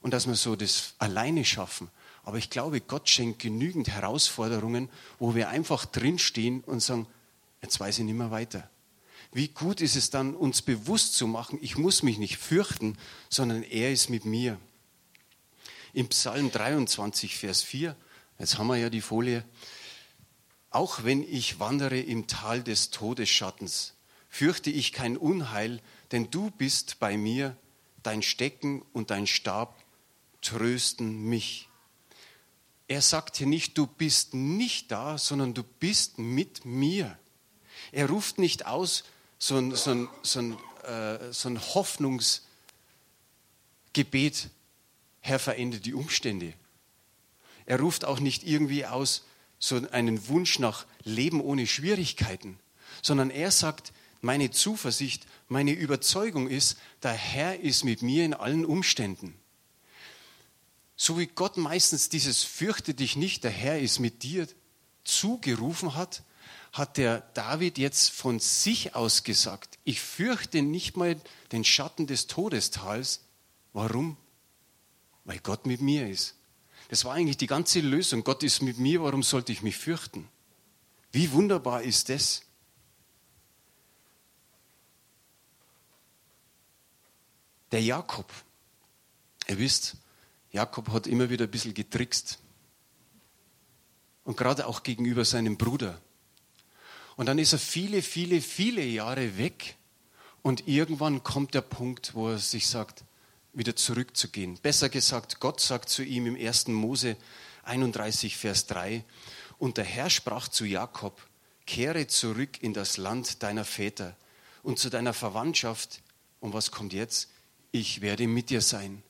und 0.02 0.12
dass 0.12 0.26
wir 0.26 0.34
so 0.34 0.56
das 0.56 0.94
alleine 0.98 1.44
schaffen. 1.44 1.88
Aber 2.24 2.38
ich 2.38 2.50
glaube, 2.50 2.80
Gott 2.80 3.08
schenkt 3.08 3.38
genügend 3.38 3.88
Herausforderungen, 3.88 4.88
wo 5.18 5.34
wir 5.34 5.48
einfach 5.48 5.86
drinstehen 5.86 6.60
und 6.62 6.80
sagen, 6.80 7.06
jetzt 7.62 7.80
weiß 7.80 7.98
ich 7.98 8.04
nicht 8.04 8.16
mehr 8.16 8.30
weiter. 8.30 8.68
Wie 9.32 9.48
gut 9.48 9.80
ist 9.80 9.96
es 9.96 10.10
dann, 10.10 10.34
uns 10.34 10.60
bewusst 10.60 11.14
zu 11.14 11.26
machen, 11.26 11.58
ich 11.62 11.78
muss 11.78 12.02
mich 12.02 12.18
nicht 12.18 12.36
fürchten, 12.36 12.98
sondern 13.28 13.62
er 13.62 13.92
ist 13.92 14.10
mit 14.10 14.24
mir. 14.24 14.58
Im 15.92 16.08
Psalm 16.08 16.52
23, 16.52 17.36
Vers 17.36 17.62
4, 17.62 17.96
jetzt 18.38 18.58
haben 18.58 18.68
wir 18.68 18.76
ja 18.76 18.90
die 18.90 19.00
Folie, 19.00 19.44
auch 20.70 21.02
wenn 21.02 21.22
ich 21.22 21.58
wandere 21.58 21.98
im 21.98 22.28
Tal 22.28 22.62
des 22.62 22.90
Todesschattens, 22.90 23.94
fürchte 24.28 24.70
ich 24.70 24.92
kein 24.92 25.16
Unheil, 25.16 25.80
denn 26.12 26.30
du 26.30 26.52
bist 26.52 27.00
bei 27.00 27.16
mir, 27.16 27.56
dein 28.04 28.22
Stecken 28.22 28.82
und 28.92 29.10
dein 29.10 29.26
Stab 29.26 29.82
trösten 30.42 31.24
mich. 31.24 31.68
Er 32.86 33.02
sagt 33.02 33.36
hier 33.36 33.48
nicht, 33.48 33.76
du 33.76 33.88
bist 33.88 34.32
nicht 34.32 34.92
da, 34.92 35.18
sondern 35.18 35.54
du 35.54 35.64
bist 35.64 36.18
mit 36.18 36.64
mir. 36.64 37.18
Er 37.90 38.08
ruft 38.08 38.38
nicht 38.38 38.66
aus 38.66 39.02
so 39.38 39.56
ein, 39.56 39.74
so 39.74 39.90
ein, 39.90 40.08
so 40.22 40.38
ein, 40.38 40.56
äh, 40.84 41.32
so 41.32 41.48
ein 41.48 41.60
Hoffnungsgebet, 41.60 44.50
Herr, 45.20 45.38
verändere 45.38 45.80
die 45.80 45.94
Umstände. 45.94 46.54
Er 47.66 47.80
ruft 47.80 48.04
auch 48.04 48.20
nicht 48.20 48.42
irgendwie 48.42 48.86
aus 48.86 49.24
so 49.58 49.80
einen 49.92 50.28
Wunsch 50.28 50.58
nach 50.58 50.86
Leben 51.04 51.40
ohne 51.40 51.66
Schwierigkeiten, 51.66 52.58
sondern 53.02 53.30
er 53.30 53.50
sagt, 53.50 53.92
meine 54.22 54.50
Zuversicht, 54.50 55.26
meine 55.48 55.72
Überzeugung 55.72 56.48
ist, 56.48 56.78
der 57.02 57.12
Herr 57.12 57.60
ist 57.60 57.84
mit 57.84 58.02
mir 58.02 58.24
in 58.24 58.34
allen 58.34 58.64
Umständen. 58.64 59.34
So 60.96 61.18
wie 61.18 61.26
Gott 61.26 61.56
meistens 61.56 62.08
dieses 62.08 62.42
fürchte 62.42 62.92
dich 62.92 63.16
nicht, 63.16 63.44
der 63.44 63.50
Herr 63.50 63.78
ist 63.78 64.00
mit 64.00 64.22
dir 64.22 64.46
zugerufen 65.04 65.94
hat, 65.94 66.22
hat 66.72 66.98
der 66.98 67.20
David 67.34 67.78
jetzt 67.78 68.10
von 68.10 68.38
sich 68.38 68.94
aus 68.94 69.24
gesagt, 69.24 69.78
ich 69.84 70.00
fürchte 70.00 70.62
nicht 70.62 70.96
mal 70.96 71.20
den 71.52 71.64
Schatten 71.64 72.06
des 72.06 72.26
Todestals. 72.26 73.20
Warum? 73.72 74.16
Weil 75.30 75.38
Gott 75.38 75.64
mit 75.64 75.80
mir 75.80 76.08
ist. 76.08 76.34
Das 76.88 77.04
war 77.04 77.14
eigentlich 77.14 77.36
die 77.36 77.46
ganze 77.46 77.78
Lösung. 77.78 78.24
Gott 78.24 78.42
ist 78.42 78.62
mit 78.62 78.78
mir, 78.78 79.00
warum 79.00 79.22
sollte 79.22 79.52
ich 79.52 79.62
mich 79.62 79.76
fürchten? 79.76 80.28
Wie 81.12 81.30
wunderbar 81.30 81.82
ist 81.82 82.08
das? 82.08 82.42
Der 87.70 87.80
Jakob, 87.80 88.26
ihr 89.46 89.56
wisst, 89.58 89.98
Jakob 90.50 90.88
hat 90.88 91.06
immer 91.06 91.30
wieder 91.30 91.44
ein 91.44 91.50
bisschen 91.52 91.74
getrickst. 91.74 92.40
Und 94.24 94.36
gerade 94.36 94.66
auch 94.66 94.82
gegenüber 94.82 95.24
seinem 95.24 95.56
Bruder. 95.56 96.00
Und 97.14 97.26
dann 97.26 97.38
ist 97.38 97.52
er 97.52 97.60
viele, 97.60 98.02
viele, 98.02 98.40
viele 98.40 98.84
Jahre 98.84 99.38
weg. 99.38 99.76
Und 100.42 100.66
irgendwann 100.66 101.22
kommt 101.22 101.54
der 101.54 101.60
Punkt, 101.60 102.16
wo 102.16 102.30
er 102.30 102.38
sich 102.38 102.66
sagt, 102.66 103.04
wieder 103.52 103.76
zurückzugehen. 103.76 104.58
Besser 104.62 104.88
gesagt, 104.88 105.40
Gott 105.40 105.60
sagt 105.60 105.88
zu 105.88 106.02
ihm 106.02 106.26
im 106.26 106.36
1. 106.36 106.68
Mose 106.68 107.16
31, 107.64 108.36
Vers 108.36 108.66
3, 108.66 109.04
und 109.58 109.76
der 109.76 109.84
Herr 109.84 110.10
sprach 110.10 110.48
zu 110.48 110.64
Jakob, 110.64 111.20
kehre 111.66 112.06
zurück 112.06 112.62
in 112.62 112.72
das 112.74 112.96
Land 112.96 113.42
deiner 113.42 113.64
Väter 113.64 114.16
und 114.62 114.78
zu 114.78 114.90
deiner 114.90 115.12
Verwandtschaft. 115.12 116.02
Und 116.40 116.52
was 116.54 116.70
kommt 116.70 116.92
jetzt? 116.92 117.28
Ich 117.70 118.00
werde 118.00 118.26
mit 118.26 118.50
dir 118.50 118.60
sein. 118.60 119.02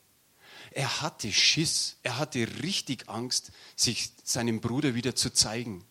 Er 0.71 1.01
hatte 1.01 1.31
Schiss, 1.31 1.97
er 2.03 2.17
hatte 2.17 2.47
richtig 2.61 3.09
Angst, 3.09 3.51
sich 3.75 4.11
seinem 4.23 4.61
Bruder 4.61 4.95
wieder 4.95 5.15
zu 5.15 5.31
zeigen. 5.31 5.83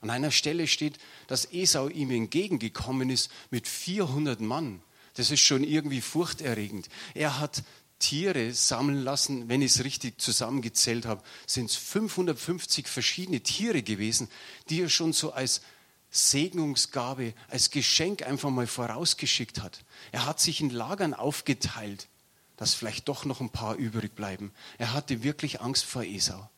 An 0.00 0.10
einer 0.10 0.30
Stelle 0.30 0.66
steht, 0.66 0.98
dass 1.26 1.52
Esau 1.52 1.88
ihm 1.88 2.10
entgegengekommen 2.10 3.10
ist 3.10 3.30
mit 3.50 3.68
400 3.68 4.40
Mann. 4.40 4.82
Das 5.14 5.30
ist 5.30 5.40
schon 5.40 5.64
irgendwie 5.64 6.00
furchterregend. 6.00 6.88
Er 7.14 7.38
hat 7.38 7.62
Tiere 8.02 8.52
sammeln 8.52 9.02
lassen. 9.02 9.48
Wenn 9.48 9.62
ich 9.62 9.76
es 9.76 9.84
richtig 9.84 10.20
zusammengezählt 10.20 11.06
habe, 11.06 11.22
sind 11.46 11.70
es 11.70 11.76
550 11.76 12.88
verschiedene 12.88 13.40
Tiere 13.40 13.82
gewesen, 13.82 14.28
die 14.68 14.82
er 14.82 14.88
schon 14.88 15.12
so 15.12 15.32
als 15.32 15.62
Segnungsgabe, 16.10 17.32
als 17.48 17.70
Geschenk 17.70 18.22
einfach 18.22 18.50
mal 18.50 18.66
vorausgeschickt 18.66 19.62
hat. 19.62 19.84
Er 20.10 20.26
hat 20.26 20.40
sich 20.40 20.60
in 20.60 20.70
Lagern 20.70 21.14
aufgeteilt, 21.14 22.08
dass 22.56 22.74
vielleicht 22.74 23.08
doch 23.08 23.24
noch 23.24 23.40
ein 23.40 23.50
paar 23.50 23.76
übrig 23.76 24.14
bleiben. 24.14 24.52
Er 24.78 24.92
hatte 24.92 25.22
wirklich 25.22 25.60
Angst 25.60 25.84
vor 25.84 26.02
Esau. 26.02 26.50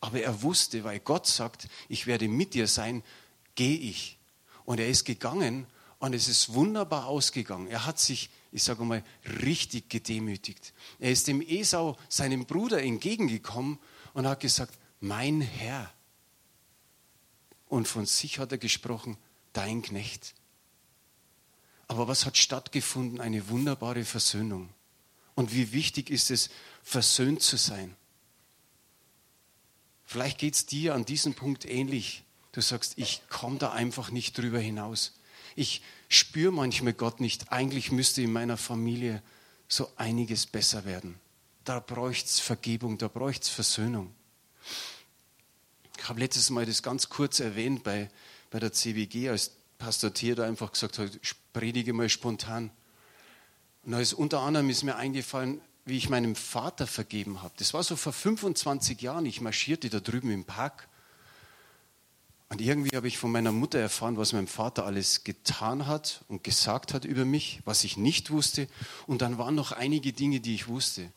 Aber 0.00 0.20
er 0.20 0.42
wusste, 0.42 0.82
weil 0.82 0.98
Gott 0.98 1.28
sagt, 1.28 1.68
ich 1.88 2.06
werde 2.08 2.26
mit 2.26 2.54
dir 2.54 2.66
sein, 2.66 3.04
gehe 3.54 3.78
ich. 3.78 4.18
Und 4.64 4.80
er 4.80 4.88
ist 4.88 5.04
gegangen 5.04 5.66
und 6.00 6.12
es 6.12 6.26
ist 6.26 6.52
wunderbar 6.52 7.06
ausgegangen. 7.06 7.68
Er 7.68 7.86
hat 7.86 8.00
sich 8.00 8.30
ich 8.52 8.62
sage 8.62 8.84
mal, 8.84 9.02
richtig 9.42 9.88
gedemütigt. 9.88 10.74
Er 10.98 11.10
ist 11.10 11.26
dem 11.26 11.40
Esau, 11.40 11.98
seinem 12.08 12.44
Bruder, 12.44 12.82
entgegengekommen 12.82 13.78
und 14.12 14.26
hat 14.26 14.40
gesagt, 14.40 14.78
mein 15.00 15.40
Herr. 15.40 15.92
Und 17.66 17.88
von 17.88 18.04
sich 18.04 18.38
hat 18.38 18.52
er 18.52 18.58
gesprochen, 18.58 19.16
dein 19.54 19.80
Knecht. 19.80 20.34
Aber 21.88 22.08
was 22.08 22.26
hat 22.26 22.36
stattgefunden? 22.36 23.20
Eine 23.20 23.48
wunderbare 23.48 24.04
Versöhnung. 24.04 24.68
Und 25.34 25.54
wie 25.54 25.72
wichtig 25.72 26.10
ist 26.10 26.30
es, 26.30 26.50
versöhnt 26.82 27.42
zu 27.42 27.56
sein. 27.56 27.96
Vielleicht 30.04 30.38
geht 30.38 30.54
es 30.54 30.66
dir 30.66 30.94
an 30.94 31.06
diesem 31.06 31.32
Punkt 31.34 31.64
ähnlich. 31.64 32.22
Du 32.52 32.60
sagst, 32.60 32.98
ich 32.98 33.22
komme 33.30 33.58
da 33.58 33.72
einfach 33.72 34.10
nicht 34.10 34.36
drüber 34.36 34.60
hinaus. 34.60 35.14
Ich 35.56 35.82
spüre 36.08 36.52
manchmal 36.52 36.92
Gott 36.92 37.20
nicht. 37.20 37.52
Eigentlich 37.52 37.92
müsste 37.92 38.22
in 38.22 38.32
meiner 38.32 38.56
Familie 38.56 39.22
so 39.68 39.90
einiges 39.96 40.46
besser 40.46 40.84
werden. 40.84 41.18
Da 41.64 41.80
bräuchte 41.80 42.26
es 42.26 42.40
Vergebung, 42.40 42.98
da 42.98 43.08
bräuchte 43.08 43.44
es 43.44 43.48
Versöhnung. 43.48 44.12
Ich 45.96 46.08
habe 46.08 46.20
letztes 46.20 46.50
Mal 46.50 46.66
das 46.66 46.82
ganz 46.82 47.08
kurz 47.08 47.40
erwähnt 47.40 47.84
bei, 47.84 48.10
bei 48.50 48.58
der 48.58 48.72
CWG, 48.72 49.28
als 49.28 49.52
Pastor 49.78 50.12
Thier 50.12 50.34
da 50.34 50.44
einfach 50.44 50.72
gesagt 50.72 50.98
hat, 50.98 51.10
predige 51.52 51.92
mal 51.92 52.08
spontan. 52.08 52.70
Und 53.84 53.94
ist 53.94 54.12
unter 54.12 54.40
anderem 54.40 54.70
ist 54.70 54.82
mir 54.82 54.96
eingefallen, 54.96 55.60
wie 55.84 55.96
ich 55.96 56.08
meinem 56.08 56.36
Vater 56.36 56.86
vergeben 56.86 57.42
habe. 57.42 57.54
Das 57.58 57.74
war 57.74 57.82
so 57.82 57.96
vor 57.96 58.12
25 58.12 59.00
Jahren. 59.00 59.26
Ich 59.26 59.40
marschierte 59.40 59.90
da 59.90 60.00
drüben 60.00 60.30
im 60.30 60.44
Park. 60.44 60.88
Und 62.52 62.60
irgendwie 62.60 62.94
habe 62.94 63.08
ich 63.08 63.16
von 63.16 63.32
meiner 63.32 63.50
Mutter 63.50 63.78
erfahren, 63.78 64.18
was 64.18 64.34
mein 64.34 64.46
Vater 64.46 64.84
alles 64.84 65.24
getan 65.24 65.86
hat 65.86 66.22
und 66.28 66.44
gesagt 66.44 66.92
hat 66.92 67.06
über 67.06 67.24
mich, 67.24 67.60
was 67.64 67.82
ich 67.82 67.96
nicht 67.96 68.30
wusste. 68.30 68.68
Und 69.06 69.22
dann 69.22 69.38
waren 69.38 69.54
noch 69.54 69.72
einige 69.72 70.12
Dinge, 70.12 70.40
die 70.40 70.54
ich 70.54 70.68
wusste. 70.68 71.10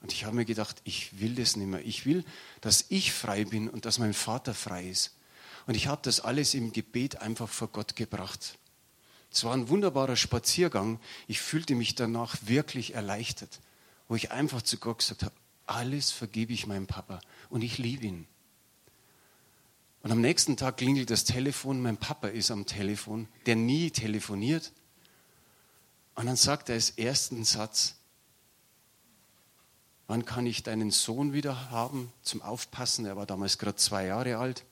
Und 0.00 0.12
ich 0.12 0.24
habe 0.24 0.34
mir 0.34 0.46
gedacht, 0.46 0.80
ich 0.84 1.20
will 1.20 1.34
das 1.34 1.56
nicht 1.56 1.66
mehr. 1.66 1.84
Ich 1.84 2.06
will, 2.06 2.24
dass 2.62 2.86
ich 2.88 3.12
frei 3.12 3.44
bin 3.44 3.68
und 3.68 3.84
dass 3.84 3.98
mein 3.98 4.14
Vater 4.14 4.54
frei 4.54 4.88
ist. 4.88 5.14
Und 5.66 5.76
ich 5.76 5.88
habe 5.88 6.00
das 6.02 6.20
alles 6.20 6.54
im 6.54 6.72
Gebet 6.72 7.20
einfach 7.20 7.50
vor 7.50 7.68
Gott 7.68 7.94
gebracht. 7.94 8.58
Es 9.30 9.44
war 9.44 9.52
ein 9.52 9.68
wunderbarer 9.68 10.16
Spaziergang. 10.16 10.98
Ich 11.28 11.40
fühlte 11.40 11.74
mich 11.74 11.94
danach 11.94 12.36
wirklich 12.46 12.94
erleichtert 12.94 13.60
wo 14.12 14.16
ich 14.16 14.30
einfach 14.30 14.60
zu 14.60 14.76
Gott 14.76 14.98
gesagt 14.98 15.22
habe, 15.22 15.34
alles 15.64 16.10
vergebe 16.10 16.52
ich 16.52 16.66
meinem 16.66 16.86
Papa 16.86 17.20
und 17.48 17.62
ich 17.62 17.78
liebe 17.78 18.04
ihn. 18.04 18.26
Und 20.02 20.10
am 20.10 20.20
nächsten 20.20 20.56
Tag 20.56 20.78
klingelt 20.78 21.10
das 21.10 21.24
Telefon, 21.24 21.80
mein 21.80 21.96
Papa 21.96 22.28
ist 22.28 22.50
am 22.50 22.66
Telefon, 22.66 23.28
der 23.46 23.54
nie 23.54 23.90
telefoniert. 23.90 24.72
Und 26.14 26.26
dann 26.26 26.36
sagt 26.36 26.68
er 26.68 26.74
als 26.74 26.90
ersten 26.90 27.44
Satz, 27.44 27.94
wann 30.08 30.24
kann 30.24 30.44
ich 30.44 30.64
deinen 30.64 30.90
Sohn 30.90 31.32
wieder 31.32 31.70
haben 31.70 32.12
zum 32.22 32.42
Aufpassen? 32.42 33.06
Er 33.06 33.16
war 33.16 33.26
damals 33.26 33.58
gerade 33.58 33.76
zwei 33.76 34.06
Jahre 34.06 34.38
alt. 34.38 34.64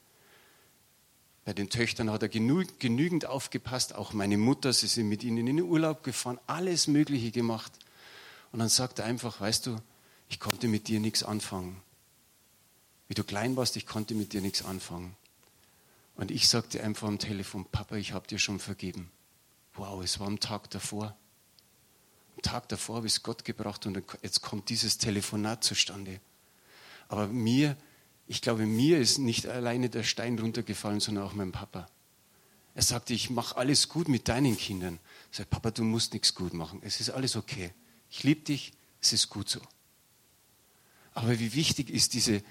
Bei 1.45 1.55
den 1.55 1.71
Töchtern 1.71 2.11
hat 2.11 2.23
er 2.23 2.29
genügend 2.29 3.25
aufgepasst, 3.25 3.95
auch 3.95 4.13
meine 4.13 4.37
Mutter, 4.37 4.73
sie 4.73 4.89
sind 4.89 5.09
mit 5.09 5.25
ihnen 5.25 5.39
in 5.39 5.47
den 5.47 5.63
Urlaub 5.63 6.03
gefahren, 6.03 6.39
alles 6.47 6.89
Mögliche 6.89 7.31
gemacht. 7.31 7.73
Und 8.53 8.59
dann 8.59 8.69
sagt 8.69 8.99
er 8.99 9.05
einfach, 9.05 9.41
weißt 9.41 9.67
du, 9.67 9.77
ich 10.29 10.41
konnte 10.41 10.69
mit 10.69 10.89
dir 10.89 11.01
nichts 11.01 11.23
anfangen. 11.23 11.81
Wie 13.09 13.15
du 13.15 13.25
klein 13.25 13.57
warst, 13.57 13.77
ich 13.77 13.87
konnte 13.87 14.15
mit 14.15 14.33
dir 14.33 14.41
nichts 14.41 14.65
anfangen. 14.65 15.17
Und 16.17 16.31
ich 16.31 16.49
sagte 16.49 16.83
einfach 16.83 17.09
am 17.09 17.19
Telefon, 17.19 17.64
Papa, 17.67 17.97
ich 17.97 18.12
habe 18.12 18.26
dir 18.26 18.38
schon 18.38 18.59
vergeben. 18.59 19.11
Wow, 19.75 20.02
es 20.02 20.21
war 20.21 20.26
am 20.26 20.40
Tag 20.40 20.69
davor. 20.71 21.17
Am 22.37 22.43
Tag 22.43 22.69
davor 22.69 22.97
habe 22.97 23.07
ich 23.07 23.14
es 23.14 23.23
Gott 23.23 23.45
gebracht 23.45 23.87
und 23.87 24.02
jetzt 24.23 24.43
kommt 24.43 24.69
dieses 24.69 24.99
Telefonat 24.99 25.64
zustande. 25.64 26.21
Aber 27.09 27.26
mir, 27.26 27.76
ich 28.26 28.43
glaube, 28.43 28.67
mir 28.67 28.99
ist 28.99 29.19
nicht 29.19 29.47
alleine 29.47 29.88
der 29.88 30.02
Stein 30.02 30.38
runtergefallen, 30.38 31.00
sondern 31.00 31.25
auch 31.25 31.35
mein 31.35 31.52
Papa. 31.52 31.88
Er 32.75 32.83
sagte, 32.83 33.14
ich 33.14 33.31
mache 33.31 33.57
alles 33.57 33.88
gut 33.88 34.09
mit 34.09 34.29
deinen 34.29 34.57
Kindern. 34.57 34.99
Ich 35.31 35.38
sage, 35.38 35.49
Papa, 35.49 35.71
du 35.71 35.83
musst 35.83 36.12
nichts 36.12 36.35
gut 36.35 36.55
machen. 36.55 36.81
Es 36.85 37.00
ist 37.00 37.11
alles 37.11 37.37
okay. 37.37 37.73
Ich 38.11 38.23
liebe 38.23 38.43
dich, 38.43 38.73
es 39.00 39.12
ist 39.12 39.29
gut 39.29 39.49
so. 39.49 39.61
Aber 41.14 41.38
wie 41.38 41.55
wichtig 41.55 41.90
ist 41.90 42.14
diese 42.14 42.43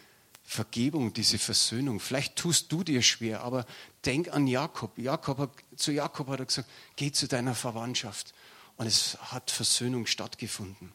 Vergebung, 0.51 1.13
diese 1.13 1.37
Versöhnung? 1.37 1.99
Vielleicht 1.99 2.35
tust 2.35 2.71
du 2.71 2.83
dir 2.83 3.03
schwer, 3.03 3.41
aber 3.41 3.67
denk 4.03 4.33
an 4.33 4.47
Jakob. 4.47 4.97
Jakob 4.97 5.37
hat, 5.37 5.51
zu 5.75 5.91
Jakob 5.91 6.27
hat 6.27 6.39
er 6.39 6.47
gesagt, 6.47 6.67
geh 6.95 7.11
zu 7.11 7.27
deiner 7.27 7.53
Verwandtschaft. 7.53 8.33
Und 8.75 8.87
es 8.87 9.15
hat 9.21 9.51
Versöhnung 9.51 10.07
stattgefunden. 10.07 10.91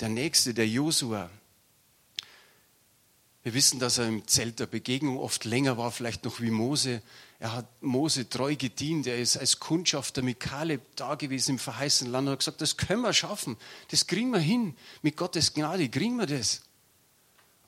Der 0.00 0.10
nächste, 0.10 0.52
der 0.52 0.68
Josua, 0.68 1.30
wir 3.42 3.54
wissen, 3.54 3.78
dass 3.78 3.96
er 3.96 4.06
im 4.06 4.28
Zelt 4.28 4.60
der 4.60 4.66
Begegnung 4.66 5.16
oft 5.16 5.46
länger 5.46 5.78
war, 5.78 5.90
vielleicht 5.90 6.26
noch 6.26 6.38
wie 6.42 6.50
Mose. 6.50 7.00
Er 7.38 7.54
hat 7.54 7.82
Mose 7.82 8.28
treu 8.28 8.54
gedient. 8.54 9.06
Er 9.06 9.18
ist 9.18 9.38
als 9.38 9.60
Kundschafter 9.60 10.20
mit 10.20 10.40
Kaleb 10.40 10.82
da 10.94 11.14
gewesen 11.14 11.52
im 11.52 11.58
verheißenen 11.58 12.12
Land 12.12 12.28
und 12.28 12.32
hat 12.32 12.40
gesagt, 12.40 12.60
das 12.60 12.76
können 12.76 13.00
wir 13.00 13.14
schaffen. 13.14 13.56
Das 13.90 14.06
kriegen 14.06 14.30
wir 14.30 14.40
hin. 14.40 14.76
Mit 15.00 15.16
Gottes 15.16 15.54
Gnade 15.54 15.88
kriegen 15.88 16.16
wir 16.16 16.26
das. 16.26 16.67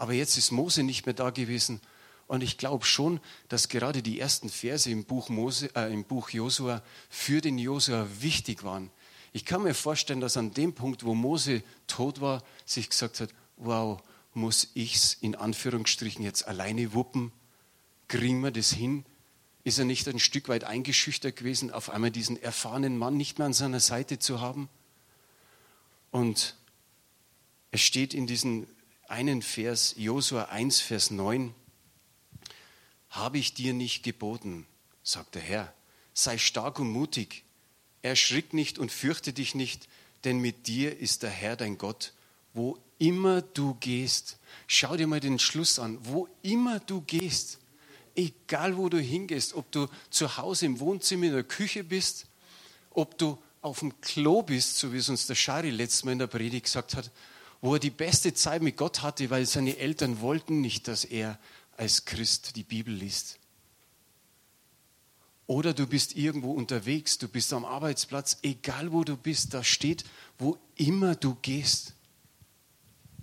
Aber 0.01 0.15
jetzt 0.15 0.39
ist 0.39 0.51
Mose 0.51 0.83
nicht 0.83 1.05
mehr 1.05 1.15
da 1.15 1.29
gewesen. 1.29 1.79
Und 2.27 2.43
ich 2.43 2.57
glaube 2.57 2.87
schon, 2.87 3.21
dass 3.51 3.69
gerade 3.69 4.01
die 4.01 4.19
ersten 4.19 4.49
Verse 4.49 4.91
im 4.91 5.05
Buch, 5.05 5.29
Mose, 5.29 5.69
äh, 5.75 5.95
Buch 5.99 6.31
Josua 6.31 6.83
für 7.11 7.43
den 7.43 7.59
Josua 7.59 8.09
wichtig 8.19 8.65
waren. 8.65 8.91
Ich 9.35 9.45
kann 9.45 9.63
mir 9.63 9.75
vorstellen, 9.75 10.23
dass 10.23 10.39
an 10.39 10.55
dem 10.55 10.73
Punkt, 10.73 11.05
wo 11.05 11.15
Mose 11.15 11.63
tot 11.87 12.23
war, 12.23 12.43
sich 12.65 12.89
gesagt 12.89 13.21
hat, 13.21 13.29
wow, 13.59 14.01
muss 14.33 14.69
ich 14.73 14.95
es 14.95 15.13
in 15.21 15.35
Anführungsstrichen 15.35 16.25
jetzt 16.25 16.49
alleine 16.49 16.95
wuppen? 16.95 17.31
Kriegen 18.09 18.41
wir 18.41 18.53
das 18.53 18.73
hin? 18.73 19.05
Ist 19.65 19.79
er 19.79 19.85
nicht 19.85 20.09
ein 20.09 20.19
Stück 20.19 20.49
weit 20.49 20.65
eingeschüchtert 20.65 21.37
gewesen, 21.37 21.71
auf 21.71 21.91
einmal 21.91 22.11
diesen 22.11 22.43
erfahrenen 22.43 22.97
Mann 22.97 23.19
nicht 23.19 23.37
mehr 23.37 23.47
an 23.47 23.53
seiner 23.53 23.81
Seite 23.81 24.19
zu 24.19 24.41
haben? 24.41 24.71
Und 26.11 26.57
es 27.71 27.83
steht 27.83 28.15
in 28.15 28.27
diesem 28.27 28.67
einen 29.11 29.43
Vers, 29.43 29.95
Josua 29.97 30.45
1, 30.45 30.81
Vers 30.81 31.11
9, 31.11 31.55
habe 33.11 33.39
ich 33.39 33.55
dir 33.55 33.75
nicht 33.75 34.03
geboten, 34.03 34.67
sagt 35.03 35.35
der 35.35 35.43
Herr, 35.43 35.75
sei 36.15 36.39
stark 36.39 36.79
und 36.79 36.91
mutig, 36.91 37.45
erschrick 38.03 38.55
nicht 38.55 38.79
und 38.79 38.93
fürchte 38.93 39.33
dich 39.33 39.55
nicht, 39.55 39.89
denn 40.25 40.39
mit 40.39 40.67
dir 40.67 40.99
ist 40.99 41.23
der 41.23 41.31
Herr 41.31 41.57
dein 41.57 41.77
Gott, 41.77 42.13
wo 42.55 42.79
immer 42.99 43.43
du 43.43 43.75
gehst. 43.81 44.39
Schau 44.67 44.97
dir 44.97 45.07
mal 45.07 45.21
den 45.21 45.39
Schluss 45.39 45.79
an. 45.79 45.99
Wo 46.03 46.29
immer 46.43 46.79
du 46.81 47.01
gehst, 47.01 47.59
egal 48.15 48.77
wo 48.77 48.89
du 48.89 49.01
hingehst, 49.01 49.55
ob 49.55 49.73
du 49.73 49.89
zu 50.11 50.37
Hause 50.37 50.67
im 50.67 50.79
Wohnzimmer 50.81 51.27
in 51.27 51.33
der 51.33 51.45
Küche 51.45 51.83
bist, 51.83 52.27
ob 52.91 53.17
du 53.19 53.43
auf 53.63 53.81
dem 53.81 54.01
Klo 54.01 54.43
bist, 54.43 54.79
so 54.79 54.93
wie 54.93 54.99
es 54.99 55.09
uns 55.09 55.27
der 55.27 55.35
Schari 55.35 55.71
letztes 55.71 56.05
Mal 56.05 56.13
in 56.13 56.19
der 56.19 56.27
Predigt 56.27 56.67
gesagt 56.67 56.95
hat, 56.95 57.11
wo 57.61 57.75
er 57.75 57.81
die 57.81 57.91
beste 57.91 58.35
Zeit 58.35 58.63
mit 58.63 58.77
Gott 58.77 59.03
hatte, 59.03 59.31
weil 59.31 59.47
seine 59.47 59.77
Eltern 59.77 60.21
wollten 60.21 60.61
nicht, 60.61 60.89
dass 60.89 61.05
er 61.05 61.39
als 61.77 62.05
Christ 62.05 62.57
die 62.57 62.63
Bibel 62.63 62.95
liest. 62.95 63.39
Oder 65.47 65.75
du 65.75 65.87
bist 65.87 66.15
irgendwo 66.15 66.53
unterwegs, 66.53 67.19
du 67.19 67.27
bist 67.27 67.53
am 67.53 67.65
Arbeitsplatz, 67.65 68.39
egal 68.43 68.93
wo 68.93 69.03
du 69.03 69.17
bist, 69.17 69.53
da 69.53 69.65
steht, 69.65 70.05
wo 70.39 70.57
immer 70.77 71.17
du 71.17 71.37
gehst. 71.43 71.95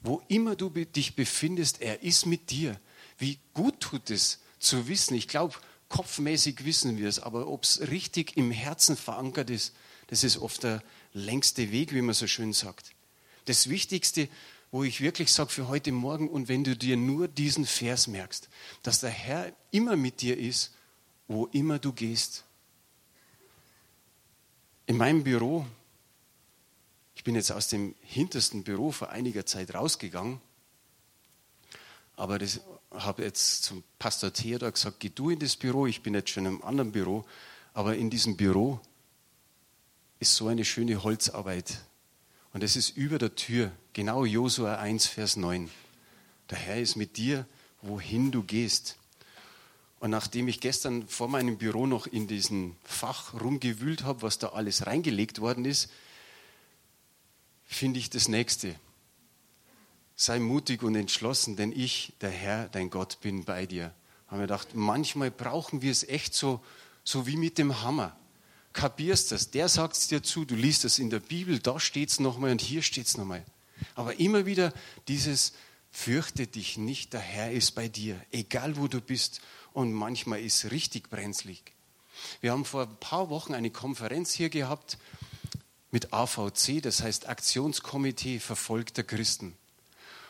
Wo 0.04 0.22
immer 0.28 0.56
du 0.56 0.70
dich 0.70 1.16
befindest, 1.16 1.82
er 1.82 2.04
ist 2.04 2.26
mit 2.26 2.52
dir. 2.52 2.80
Wie 3.18 3.40
gut 3.54 3.80
tut 3.80 4.10
es 4.10 4.40
zu 4.60 4.88
wissen. 4.88 5.16
Ich 5.16 5.28
glaube, 5.28 5.56
kopfmäßig 5.90 6.66
wissen 6.66 6.98
wir 6.98 7.08
es, 7.08 7.20
aber 7.20 7.48
ob 7.48 7.64
es 7.64 7.80
richtig 7.90 8.36
im 8.36 8.52
Herzen 8.52 8.98
verankert 8.98 9.50
ist, 9.50 9.74
das 10.08 10.24
ist 10.24 10.38
oft 10.38 10.64
der 10.64 10.84
längste 11.14 11.72
Weg, 11.72 11.94
wie 11.94 12.02
man 12.02 12.14
so 12.14 12.28
schön 12.28 12.54
sagt. 12.54 12.94
Das 13.48 13.68
Wichtigste, 13.70 14.30
wo 14.72 14.84
ich 14.84 15.02
wirklich 15.02 15.32
sage 15.32 15.50
für 15.50 15.68
heute 15.68 15.92
Morgen 15.92 16.30
und 16.30 16.48
wenn 16.48 16.64
du 16.64 16.78
dir 16.78 16.96
nur 16.96 17.28
diesen 17.28 17.66
Vers 17.66 18.08
merkst, 18.08 18.48
dass 18.84 19.02
der 19.02 19.10
Herr 19.10 19.52
immer 19.72 19.98
mit 19.98 20.22
dir 20.22 20.38
ist, 20.38 20.74
wo 21.28 21.48
immer 21.48 21.80
du 21.80 21.92
gehst. 21.92 22.46
In 24.86 24.96
meinem 24.96 25.24
Büro 25.24 25.66
ich 27.18 27.24
bin 27.24 27.34
jetzt 27.34 27.52
aus 27.52 27.68
dem 27.68 27.96
hintersten 28.02 28.64
Büro 28.64 28.92
vor 28.92 29.10
einiger 29.10 29.44
Zeit 29.44 29.74
rausgegangen, 29.74 30.40
aber 32.16 32.38
das 32.38 32.62
habe 32.92 33.24
jetzt 33.24 33.64
zum 33.64 33.84
Pastor 33.98 34.32
Theodor 34.32 34.72
gesagt, 34.72 35.00
geh 35.00 35.10
du 35.10 35.32
in 35.32 35.40
das 35.40 35.56
Büro, 35.56 35.88
ich 35.88 36.04
bin 36.04 36.14
jetzt 36.14 36.30
schon 36.30 36.46
im 36.46 36.64
anderen 36.64 36.92
Büro, 36.92 37.26
aber 37.74 37.96
in 37.96 38.12
diesem 38.12 38.38
Büro 38.38 38.80
ist 40.20 40.36
so 40.36 40.48
eine 40.48 40.64
schöne 40.64 41.02
Holzarbeit. 41.02 41.80
Und 42.58 42.64
es 42.64 42.76
ist 42.76 42.98
über 42.98 43.20
der 43.20 43.36
Tür, 43.36 43.72
genau 43.94 44.26
Josua 44.26 44.78
1, 44.78 45.06
Vers 45.06 45.36
9. 45.36 45.70
Der 46.50 46.58
Herr 46.58 46.82
ist 46.82 46.96
mit 46.96 47.16
dir, 47.18 47.46
wohin 47.84 48.32
du 48.32 48.42
gehst. 48.42 48.98
Und 50.00 50.10
nachdem 50.10 50.48
ich 50.48 50.60
gestern 50.60 51.08
vor 51.08 51.28
meinem 51.28 51.60
Büro 51.60 51.86
noch 51.86 52.08
in 52.08 52.26
diesem 52.26 52.76
Fach 52.84 53.40
rumgewühlt 53.40 54.06
habe, 54.06 54.24
was 54.24 54.40
da 54.40 54.54
alles 54.54 54.88
reingelegt 54.88 55.40
worden 55.40 55.66
ist, 55.66 55.92
finde 57.64 58.00
ich 58.00 58.10
das 58.10 58.28
nächste. 58.28 58.74
Sei 60.16 60.40
mutig 60.40 60.82
und 60.82 60.96
entschlossen, 60.96 61.58
denn 61.58 61.72
ich, 61.72 62.14
der 62.22 62.32
Herr, 62.32 62.70
dein 62.70 62.90
Gott, 62.90 63.20
bin 63.22 63.46
bei 63.46 63.68
dir. 63.68 63.94
Haben 64.30 64.40
wir 64.40 64.48
gedacht, 64.48 64.70
manchmal 64.74 65.30
brauchen 65.30 65.84
wir 65.84 65.92
es 65.92 66.10
echt 66.10 66.34
so, 66.34 66.60
so 67.04 67.28
wie 67.28 67.38
mit 67.38 67.60
dem 67.60 67.84
Hammer. 67.84 68.18
Kapierst 68.78 69.32
das? 69.32 69.50
Der 69.50 69.70
sagt 69.70 69.98
es 69.98 70.08
dir 70.08 70.22
zu, 70.22 70.46
du 70.46 70.54
liest 70.54 70.86
es 70.86 71.00
in 71.00 71.10
der 71.10 71.20
Bibel, 71.20 71.58
da 71.58 71.80
steht 71.80 72.10
es 72.10 72.20
nochmal 72.20 72.52
und 72.52 72.62
hier 72.62 72.84
steht 72.84 73.08
es 73.08 73.18
nochmal. 73.18 73.44
Aber 73.96 74.20
immer 74.20 74.46
wieder 74.46 74.72
dieses, 75.08 75.54
fürchte 75.90 76.46
dich 76.46 76.78
nicht, 76.78 77.14
der 77.14 77.20
Herr 77.20 77.52
ist 77.52 77.72
bei 77.72 77.88
dir, 77.88 78.24
egal 78.32 78.78
wo 78.78 78.88
du 78.88 79.02
bist. 79.02 79.42
Und 79.74 79.94
manchmal 79.94 80.42
ist 80.42 80.70
richtig 80.70 81.10
brenzlig. 81.10 81.74
Wir 82.40 82.52
haben 82.52 82.66
vor 82.66 82.84
ein 82.84 82.98
paar 83.00 83.32
Wochen 83.32 83.56
eine 83.56 83.72
Konferenz 83.72 84.32
hier 84.32 84.50
gehabt 84.50 85.00
mit 85.90 86.14
AVC, 86.14 86.80
das 86.80 87.02
heißt 87.02 87.28
Aktionskomitee 87.28 88.40
verfolgter 88.40 89.02
Christen. 89.02 89.58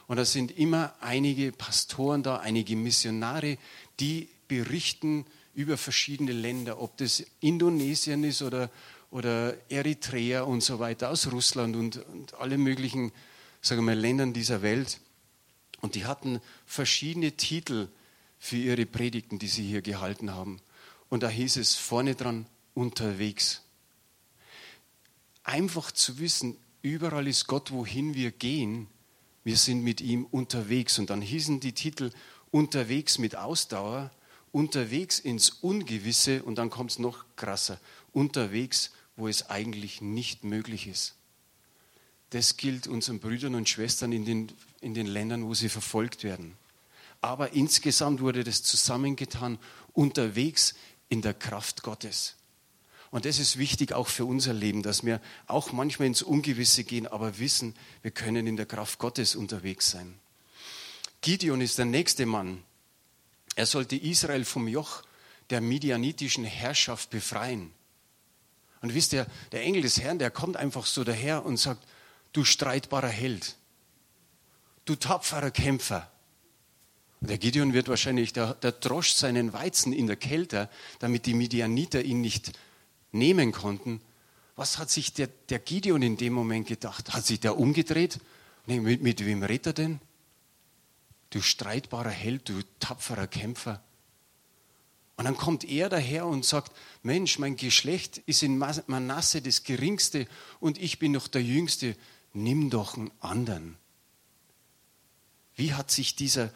Und 0.07 0.15
da 0.15 0.23
sind 0.23 0.57
immer 0.57 0.95
einige 1.01 1.51
Pastoren 1.51 2.23
da, 2.23 2.37
einige 2.37 2.77
Missionare, 2.77 3.57
die 3.99 4.29
berichten 4.47 5.25
über 5.57 5.75
verschiedene 5.75 6.33
Länder, 6.33 6.79
ob 6.79 6.97
das 6.97 7.23
Indonesien 7.39 8.23
ist 8.23 8.43
oder, 8.43 8.69
oder 9.09 9.55
Eritrea 9.71 10.43
und 10.43 10.61
so 10.61 10.77
weiter, 10.77 11.09
aus 11.09 11.31
Russland 11.31 11.75
und, 11.75 11.97
und 12.05 12.35
alle 12.35 12.59
möglichen 12.59 13.11
sagen 13.59 13.83
wir, 13.85 13.95
Ländern 13.95 14.33
dieser 14.33 14.61
Welt. 14.61 14.99
Und 15.81 15.95
die 15.95 16.05
hatten 16.05 16.41
verschiedene 16.67 17.31
Titel 17.31 17.87
für 18.37 18.57
ihre 18.57 18.85
Predigten, 18.85 19.39
die 19.39 19.47
sie 19.47 19.65
hier 19.65 19.81
gehalten 19.81 20.31
haben. 20.31 20.61
Und 21.09 21.23
da 21.23 21.29
hieß 21.29 21.57
es 21.57 21.73
vorne 21.73 22.13
dran, 22.13 22.45
unterwegs. 22.75 23.63
Einfach 25.43 25.91
zu 25.91 26.19
wissen, 26.19 26.55
überall 26.83 27.27
ist 27.27 27.47
Gott, 27.47 27.71
wohin 27.71 28.13
wir 28.13 28.29
gehen, 28.29 28.85
wir 29.43 29.57
sind 29.57 29.83
mit 29.83 30.01
ihm 30.01 30.25
unterwegs. 30.25 30.99
Und 30.99 31.09
dann 31.09 31.21
hießen 31.21 31.61
die 31.61 31.73
Titel 31.73 32.11
unterwegs 32.51 33.17
mit 33.17 33.35
Ausdauer, 33.35 34.11
unterwegs 34.51 35.19
ins 35.19 35.49
Ungewisse 35.49 36.43
und 36.43 36.55
dann 36.55 36.69
kommt 36.69 36.91
es 36.91 36.99
noch 36.99 37.25
krasser, 37.35 37.79
unterwegs, 38.13 38.91
wo 39.15 39.27
es 39.27 39.49
eigentlich 39.49 40.01
nicht 40.01 40.43
möglich 40.43 40.87
ist. 40.87 41.15
Das 42.31 42.57
gilt 42.57 42.87
unseren 42.87 43.19
Brüdern 43.19 43.55
und 43.55 43.69
Schwestern 43.69 44.11
in 44.11 44.25
den, 44.25 44.51
in 44.81 44.93
den 44.93 45.07
Ländern, 45.07 45.45
wo 45.45 45.53
sie 45.53 45.69
verfolgt 45.69 46.23
werden. 46.23 46.57
Aber 47.21 47.53
insgesamt 47.53 48.21
wurde 48.21 48.43
das 48.43 48.63
zusammengetan, 48.63 49.57
unterwegs 49.93 50.75
in 51.09 51.21
der 51.21 51.33
Kraft 51.33 51.83
Gottes. 51.83 52.35
Und 53.09 53.25
das 53.25 53.39
ist 53.39 53.57
wichtig 53.57 53.93
auch 53.93 54.07
für 54.07 54.25
unser 54.25 54.53
Leben, 54.53 54.83
dass 54.83 55.05
wir 55.05 55.21
auch 55.47 55.71
manchmal 55.71 56.07
ins 56.07 56.21
Ungewisse 56.21 56.83
gehen, 56.83 57.07
aber 57.07 57.39
wissen, 57.39 57.73
wir 58.01 58.11
können 58.11 58.45
in 58.47 58.57
der 58.57 58.65
Kraft 58.65 58.99
Gottes 58.99 59.35
unterwegs 59.35 59.89
sein. 59.91 60.19
Gideon 61.21 61.61
ist 61.61 61.77
der 61.77 61.85
nächste 61.85 62.25
Mann. 62.25 62.63
Er 63.57 63.65
sollte 63.65 63.95
Israel 63.95 64.45
vom 64.45 64.67
Joch 64.67 65.01
der 65.49 65.61
midianitischen 65.61 66.45
Herrschaft 66.45 67.09
befreien. 67.09 67.73
Und 68.81 68.93
wisst 68.93 69.13
ihr, 69.13 69.25
der 69.51 69.63
Engel 69.63 69.81
des 69.81 69.99
Herrn, 69.99 70.19
der 70.19 70.29
kommt 70.29 70.57
einfach 70.57 70.85
so 70.85 71.03
daher 71.03 71.43
und 71.43 71.57
sagt, 71.57 71.83
du 72.33 72.43
streitbarer 72.43 73.07
Held, 73.09 73.55
du 74.85 74.95
tapferer 74.95 75.49
Kämpfer. 75.49 76.11
Und 77.19 77.31
der 77.31 77.39
Gideon 77.39 77.73
wird 77.73 77.87
wahrscheinlich, 77.87 78.31
der, 78.31 78.53
der 78.53 78.73
droscht 78.73 79.17
seinen 79.17 79.53
Weizen 79.53 79.91
in 79.91 80.05
der 80.05 80.17
Kälte, 80.17 80.69
damit 80.99 81.25
die 81.25 81.33
Midianiter 81.33 82.03
ihn 82.03 82.21
nicht 82.21 82.51
nehmen 83.11 83.51
konnten, 83.51 84.01
was 84.55 84.77
hat 84.77 84.91
sich 84.91 85.13
der, 85.13 85.29
der 85.49 85.57
Gideon 85.57 86.03
in 86.03 86.15
dem 86.17 86.33
Moment 86.33 86.67
gedacht? 86.67 87.11
Hat 87.11 87.25
sich 87.25 87.39
der 87.39 87.57
umgedreht? 87.57 88.19
Nee, 88.67 88.81
mit, 88.81 89.01
mit 89.01 89.25
wem 89.25 89.41
redet 89.41 89.65
er 89.65 89.73
denn? 89.73 89.99
Du 91.29 91.41
streitbarer 91.41 92.09
Held, 92.09 92.49
du 92.49 92.61
tapferer 92.79 93.27
Kämpfer. 93.27 93.83
Und 95.17 95.25
dann 95.25 95.35
kommt 95.35 95.63
er 95.63 95.89
daher 95.89 96.27
und 96.27 96.45
sagt, 96.45 96.71
Mensch, 97.01 97.39
mein 97.39 97.57
Geschlecht 97.57 98.19
ist 98.19 98.43
in 98.43 98.57
Manasse 98.57 99.41
das 99.41 99.63
geringste 99.63 100.27
und 100.59 100.77
ich 100.77 100.99
bin 100.99 101.11
noch 101.11 101.27
der 101.27 101.43
Jüngste. 101.43 101.95
Nimm 102.33 102.69
doch 102.69 102.95
einen 102.95 103.11
anderen. 103.19 103.77
Wie 105.55 105.73
hat 105.73 105.89
sich 105.89 106.15
dieser, 106.15 106.53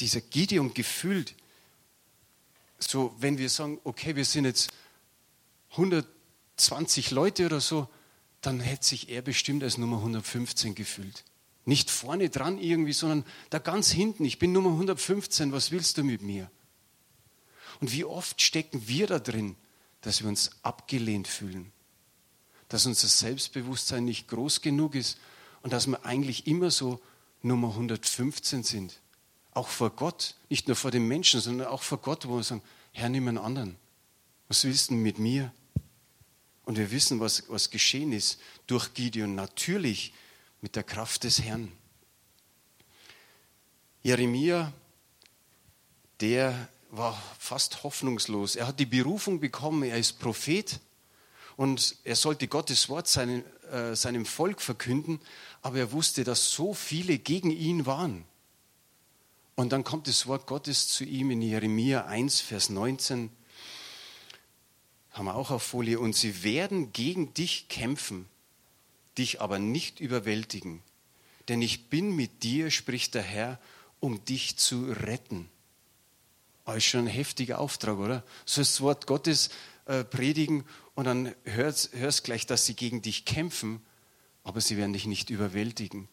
dieser 0.00 0.20
Gideon 0.20 0.74
gefühlt? 0.74 1.36
So, 2.80 3.14
wenn 3.20 3.38
wir 3.38 3.48
sagen, 3.48 3.78
okay, 3.84 4.16
wir 4.16 4.24
sind 4.24 4.44
jetzt 4.44 4.72
120 5.70 7.12
Leute 7.12 7.46
oder 7.46 7.60
so, 7.60 7.88
dann 8.40 8.58
hätte 8.58 8.86
sich 8.86 9.08
er 9.08 9.22
bestimmt 9.22 9.62
als 9.62 9.78
Nummer 9.78 9.98
115 9.98 10.74
gefühlt. 10.74 11.24
Nicht 11.70 11.88
vorne 11.88 12.30
dran 12.30 12.58
irgendwie, 12.58 12.92
sondern 12.92 13.24
da 13.48 13.60
ganz 13.60 13.92
hinten. 13.92 14.24
Ich 14.24 14.40
bin 14.40 14.50
Nummer 14.50 14.70
115, 14.70 15.52
was 15.52 15.70
willst 15.70 15.98
du 15.98 16.02
mit 16.02 16.20
mir? 16.20 16.50
Und 17.80 17.92
wie 17.92 18.04
oft 18.04 18.42
stecken 18.42 18.88
wir 18.88 19.06
da 19.06 19.20
drin, 19.20 19.54
dass 20.00 20.20
wir 20.20 20.28
uns 20.28 20.50
abgelehnt 20.64 21.28
fühlen, 21.28 21.70
dass 22.68 22.86
unser 22.86 23.06
Selbstbewusstsein 23.06 24.04
nicht 24.04 24.26
groß 24.26 24.62
genug 24.62 24.96
ist 24.96 25.16
und 25.62 25.72
dass 25.72 25.86
wir 25.86 26.04
eigentlich 26.04 26.48
immer 26.48 26.72
so 26.72 27.00
Nummer 27.40 27.68
115 27.68 28.64
sind. 28.64 29.00
Auch 29.52 29.68
vor 29.68 29.90
Gott, 29.90 30.34
nicht 30.48 30.66
nur 30.66 30.74
vor 30.74 30.90
den 30.90 31.06
Menschen, 31.06 31.40
sondern 31.40 31.68
auch 31.68 31.84
vor 31.84 31.98
Gott, 31.98 32.26
wo 32.26 32.34
wir 32.34 32.42
sagen, 32.42 32.62
Herr, 32.90 33.10
nimm 33.10 33.28
einen 33.28 33.38
anderen. 33.38 33.76
Was 34.48 34.64
willst 34.64 34.90
du 34.90 34.94
mit 34.94 35.20
mir? 35.20 35.54
Und 36.64 36.78
wir 36.78 36.90
wissen, 36.90 37.20
was, 37.20 37.44
was 37.46 37.70
geschehen 37.70 38.10
ist 38.10 38.40
durch 38.66 38.92
Gideon, 38.92 39.36
natürlich 39.36 40.12
mit 40.60 40.76
der 40.76 40.82
Kraft 40.82 41.24
des 41.24 41.42
Herrn. 41.42 41.72
Jeremia, 44.02 44.72
der 46.20 46.68
war 46.90 47.20
fast 47.38 47.82
hoffnungslos. 47.82 48.56
Er 48.56 48.66
hat 48.66 48.80
die 48.80 48.86
Berufung 48.86 49.40
bekommen, 49.40 49.82
er 49.82 49.98
ist 49.98 50.18
Prophet 50.18 50.80
und 51.56 51.96
er 52.04 52.16
sollte 52.16 52.48
Gottes 52.48 52.88
Wort 52.88 53.08
seinen, 53.08 53.44
äh, 53.70 53.94
seinem 53.94 54.26
Volk 54.26 54.60
verkünden, 54.60 55.20
aber 55.62 55.78
er 55.78 55.92
wusste, 55.92 56.24
dass 56.24 56.50
so 56.50 56.74
viele 56.74 57.18
gegen 57.18 57.50
ihn 57.50 57.86
waren. 57.86 58.24
Und 59.54 59.72
dann 59.72 59.84
kommt 59.84 60.08
das 60.08 60.26
Wort 60.26 60.46
Gottes 60.46 60.88
zu 60.88 61.04
ihm 61.04 61.30
in 61.30 61.42
Jeremia 61.42 62.06
1, 62.06 62.40
Vers 62.40 62.70
19 62.70 63.30
haben 65.10 65.24
wir 65.24 65.34
auch 65.34 65.50
auf 65.50 65.62
Folie, 65.62 65.98
und 65.98 66.14
sie 66.14 66.44
werden 66.44 66.92
gegen 66.92 67.34
dich 67.34 67.68
kämpfen, 67.68 68.28
dich 69.18 69.40
aber 69.40 69.58
nicht 69.58 70.00
überwältigen. 70.00 70.82
Denn 71.48 71.62
ich 71.62 71.88
bin 71.88 72.14
mit 72.14 72.42
dir, 72.42 72.70
spricht 72.70 73.14
der 73.14 73.22
Herr, 73.22 73.58
um 73.98 74.24
dich 74.24 74.56
zu 74.56 74.84
retten. 74.90 75.48
Das 76.64 76.76
ist 76.76 76.84
schon 76.84 77.00
ein 77.00 77.06
heftiger 77.08 77.58
Auftrag, 77.58 77.98
oder? 77.98 78.22
So 78.44 78.60
das 78.60 78.80
Wort 78.80 79.06
Gottes 79.06 79.50
äh, 79.86 80.04
predigen 80.04 80.64
und 80.94 81.06
dann 81.06 81.34
hörst, 81.44 81.94
hörst 81.94 82.22
gleich, 82.24 82.46
dass 82.46 82.66
sie 82.66 82.74
gegen 82.74 83.02
dich 83.02 83.24
kämpfen, 83.24 83.82
aber 84.44 84.60
sie 84.60 84.76
werden 84.76 84.92
dich 84.92 85.06
nicht 85.06 85.30
überwältigen. 85.30 86.08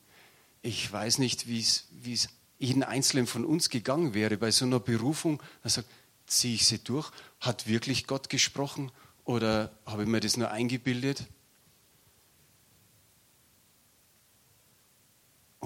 Ich 0.64 0.92
weiß 0.92 1.20
nicht, 1.20 1.48
wie 1.48 1.60
es 1.60 2.30
jeden 2.58 2.84
Einzelnen 2.84 3.28
von 3.28 3.46
uns 3.46 3.70
gegangen 3.70 4.14
wäre 4.14 4.38
bei 4.38 4.50
so 4.50 4.66
einer 4.66 4.80
Berufung. 4.80 5.42
Er 5.64 5.70
sagt, 5.70 5.90
ziehe 6.26 6.56
ich 6.56 6.66
sie 6.66 6.80
durch? 6.80 7.12
Hat 7.40 7.68
wirklich 7.68 8.08
Gott 8.08 8.30
gesprochen 8.30 8.92
oder 9.24 9.72
habe 9.86 10.04
ich 10.04 10.10
mir 10.10 10.20
das 10.20 10.38
nur 10.38 10.50
eingebildet? 10.50 11.28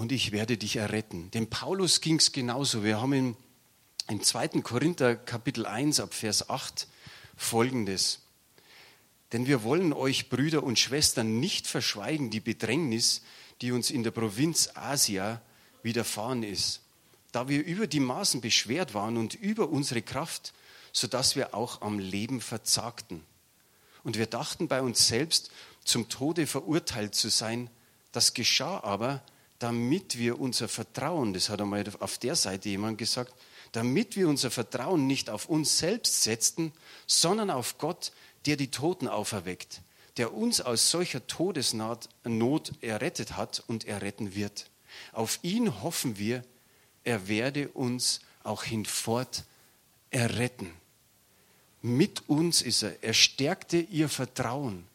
Und 0.02 0.12
ich 0.12 0.32
werde 0.32 0.58
dich 0.58 0.78
erretten. 0.78 1.30
Dem 1.30 1.46
Paulus 1.46 2.02
ging 2.02 2.16
es 2.16 2.32
genauso. 2.32 2.84
Wir 2.84 3.00
haben 3.00 3.14
im, 3.14 3.38
im 4.10 4.24
2. 4.24 4.48
Korinther 4.64 5.16
Kapitel 5.16 5.68
1 5.68 6.00
ab 6.00 6.16
Vers 6.16 6.50
8 6.50 6.88
folgendes. 7.38 8.22
Denn 9.32 9.46
wir 9.46 9.62
wollen 9.62 9.94
euch, 9.94 10.28
Brüder 10.30 10.64
und 10.64 10.80
Schwestern, 10.80 11.40
nicht 11.40 11.68
verschweigen 11.68 12.32
die 12.32 12.40
Bedrängnis, 12.40 13.22
die 13.62 13.72
uns 13.72 13.92
in 13.92 14.02
der 14.02 14.10
Provinz 14.10 14.72
Asia 14.74 15.40
widerfahren 15.84 16.42
ist 16.42 16.82
da 17.32 17.48
wir 17.48 17.64
über 17.64 17.88
die 17.88 18.00
Maßen 18.00 18.42
beschwert 18.42 18.94
waren 18.94 19.18
und 19.18 19.36
über 19.36 19.70
unsere 19.70 20.02
Kraft, 20.02 20.54
sodass 20.92 21.36
wir 21.36 21.54
auch 21.54 21.82
am 21.82 22.00
Leben 22.00 22.42
verzagten. 22.42 23.24
Und 24.04 24.18
wir 24.18 24.26
dachten 24.26 24.68
bei 24.68 24.82
uns 24.82 25.08
selbst, 25.08 25.52
zum 25.86 26.10
Tode 26.10 26.48
verurteilt 26.48 27.16
zu 27.16 27.30
sein. 27.30 27.70
Das 28.12 28.34
geschah 28.34 28.84
aber, 28.84 29.24
damit 29.62 30.18
wir 30.18 30.40
unser 30.40 30.68
Vertrauen, 30.68 31.34
das 31.34 31.50
hat 31.50 31.62
einmal 31.62 31.84
auf 32.00 32.18
der 32.18 32.36
Seite 32.36 32.68
jemand 32.70 32.98
gesagt, 32.98 33.32
damit 33.74 34.16
wir 34.16 34.28
unser 34.28 34.50
Vertrauen 34.50 35.06
nicht 35.06 35.30
auf 35.30 35.46
uns 35.46 35.78
selbst 35.78 36.24
setzten, 36.24 36.74
sondern 37.06 37.52
auf 37.52 37.78
Gott, 37.78 38.12
der 38.48 38.56
die 38.56 38.72
Toten 38.72 39.08
auferweckt, 39.08 39.82
der 40.18 40.34
uns 40.34 40.62
aus 40.62 40.90
solcher 40.90 41.28
Todesnot 41.28 42.10
errettet 42.82 43.38
hat 43.38 43.64
und 43.68 43.86
erretten 43.86 44.34
wird. 44.34 44.72
Auf 45.12 45.38
ihn 45.44 45.84
hoffen 45.84 46.18
wir, 46.18 46.44
er 47.04 47.28
werde 47.28 47.70
uns 47.70 48.22
auch 48.44 48.64
hinfort 48.64 49.44
erretten. 50.10 50.74
Mit 51.84 52.28
uns 52.28 52.64
ist 52.64 52.82
er. 52.82 53.04
Er 53.04 53.14
stärkte 53.14 53.78
ihr 53.78 54.10
Vertrauen. 54.10 54.88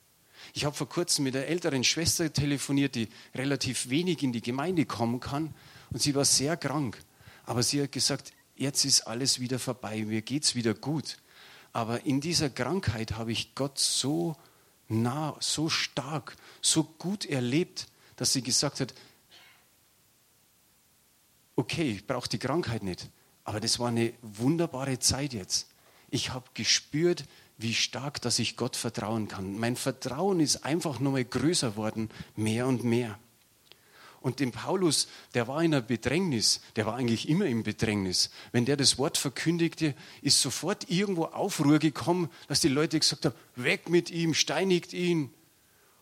Ich 0.54 0.64
habe 0.64 0.76
vor 0.76 0.88
kurzem 0.88 1.24
mit 1.24 1.36
einer 1.36 1.46
älteren 1.46 1.84
Schwester 1.84 2.32
telefoniert, 2.32 2.94
die 2.94 3.08
relativ 3.34 3.90
wenig 3.90 4.22
in 4.22 4.32
die 4.32 4.42
Gemeinde 4.42 4.86
kommen 4.86 5.20
kann. 5.20 5.54
Und 5.90 6.02
sie 6.02 6.14
war 6.14 6.24
sehr 6.24 6.56
krank. 6.56 6.98
Aber 7.44 7.62
sie 7.62 7.82
hat 7.82 7.92
gesagt, 7.92 8.32
jetzt 8.56 8.84
ist 8.84 9.02
alles 9.02 9.40
wieder 9.40 9.58
vorbei, 9.58 10.04
mir 10.04 10.22
geht 10.22 10.44
es 10.44 10.54
wieder 10.54 10.74
gut. 10.74 11.18
Aber 11.72 12.04
in 12.06 12.20
dieser 12.20 12.50
Krankheit 12.50 13.12
habe 13.12 13.32
ich 13.32 13.54
Gott 13.54 13.78
so 13.78 14.36
nah, 14.88 15.36
so 15.40 15.68
stark, 15.68 16.36
so 16.60 16.84
gut 16.84 17.24
erlebt, 17.26 17.86
dass 18.16 18.32
sie 18.32 18.42
gesagt 18.42 18.80
hat, 18.80 18.94
okay, 21.54 21.92
ich 21.92 22.06
brauche 22.06 22.28
die 22.28 22.38
Krankheit 22.38 22.82
nicht, 22.82 23.08
aber 23.44 23.60
das 23.60 23.78
war 23.78 23.88
eine 23.88 24.12
wunderbare 24.22 24.98
Zeit 24.98 25.32
jetzt. 25.32 25.68
Ich 26.10 26.30
habe 26.30 26.48
gespürt, 26.54 27.24
wie 27.58 27.74
stark, 27.74 28.20
dass 28.20 28.38
ich 28.38 28.56
Gott 28.56 28.76
vertrauen 28.76 29.28
kann. 29.28 29.58
Mein 29.58 29.76
Vertrauen 29.76 30.40
ist 30.40 30.64
einfach 30.64 31.00
nur 31.00 31.12
mal 31.12 31.24
größer 31.24 31.76
worden, 31.76 32.10
mehr 32.34 32.66
und 32.66 32.84
mehr. 32.84 33.18
Und 34.20 34.40
dem 34.40 34.50
Paulus, 34.50 35.08
der 35.34 35.46
war 35.46 35.62
in 35.62 35.72
einer 35.72 35.82
Bedrängnis, 35.82 36.60
der 36.74 36.84
war 36.84 36.96
eigentlich 36.96 37.28
immer 37.28 37.46
im 37.46 37.62
Bedrängnis. 37.62 38.30
Wenn 38.50 38.64
der 38.64 38.76
das 38.76 38.98
Wort 38.98 39.18
verkündigte, 39.18 39.94
ist 40.20 40.42
sofort 40.42 40.90
irgendwo 40.90 41.26
Aufruhr 41.26 41.78
gekommen, 41.78 42.28
dass 42.48 42.60
die 42.60 42.68
Leute 42.68 42.98
gesagt 42.98 43.24
haben, 43.24 43.36
weg 43.54 43.88
mit 43.88 44.10
ihm, 44.10 44.34
steinigt 44.34 44.92
ihn. 44.92 45.30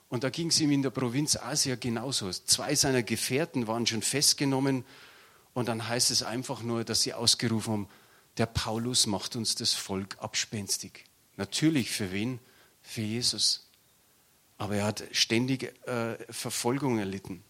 Und 0.09 0.25
da 0.25 0.31
ging 0.31 0.49
es 0.49 0.61
ihm 0.61 0.71
in 0.71 0.83
der 0.83 0.91
Provinz 0.91 1.37
Asia 1.37 1.77
genauso. 1.77 2.31
Zwei 2.31 2.75
seiner 2.75 3.03
Gefährten 3.03 3.67
waren 3.67 3.87
schon 3.87 4.03
festgenommen 4.03 4.85
und 5.53 5.69
dann 5.69 5.87
heißt 5.87 6.11
es 6.11 6.23
einfach 6.23 6.63
nur, 6.63 6.85
dass 6.85 7.03
sie 7.03 7.15
ausgerufen 7.15 7.73
haben, 7.73 7.89
der 8.39 8.47
Paulus 8.47 9.07
macht 9.07 9.37
uns 9.37 9.55
das 9.55 9.75
Volk 9.75 10.17
abspenstig. 10.19 11.05
Natürlich 11.37 11.91
für 11.91 12.13
wen? 12.13 12.39
Für 12.83 13.03
Jesus. 13.03 13.69
Aber 14.59 14.77
er 14.77 14.85
hat 14.85 15.05
ständig 15.13 15.75
äh, 15.87 16.17
Verfolgung 16.33 16.99
erlitten. 16.99 17.43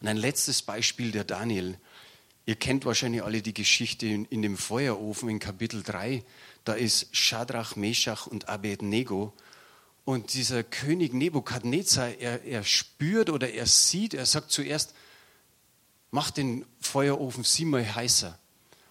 Und 0.00 0.08
ein 0.08 0.16
letztes 0.16 0.62
Beispiel 0.62 1.12
der 1.12 1.24
Daniel. 1.24 1.78
Ihr 2.44 2.56
kennt 2.56 2.84
wahrscheinlich 2.84 3.22
alle 3.22 3.42
die 3.42 3.54
Geschichte 3.54 4.06
in, 4.06 4.24
in 4.26 4.42
dem 4.42 4.56
Feuerofen 4.56 5.28
in 5.28 5.38
Kapitel 5.38 5.82
3. 5.82 6.24
Da 6.64 6.74
ist 6.74 7.14
Shadrach, 7.14 7.76
Meshach 7.76 8.26
und 8.26 8.48
Abednego. 8.48 9.32
Und 10.04 10.34
dieser 10.34 10.62
König 10.62 11.12
Nebukadnezar, 11.12 12.18
er, 12.20 12.44
er 12.44 12.62
spürt 12.62 13.30
oder 13.30 13.50
er 13.50 13.66
sieht, 13.66 14.14
er 14.14 14.26
sagt 14.26 14.52
zuerst, 14.52 14.94
mach 16.12 16.30
den 16.30 16.64
Feuerofen 16.80 17.42
siebenmal 17.42 17.94
heißer. 17.94 18.38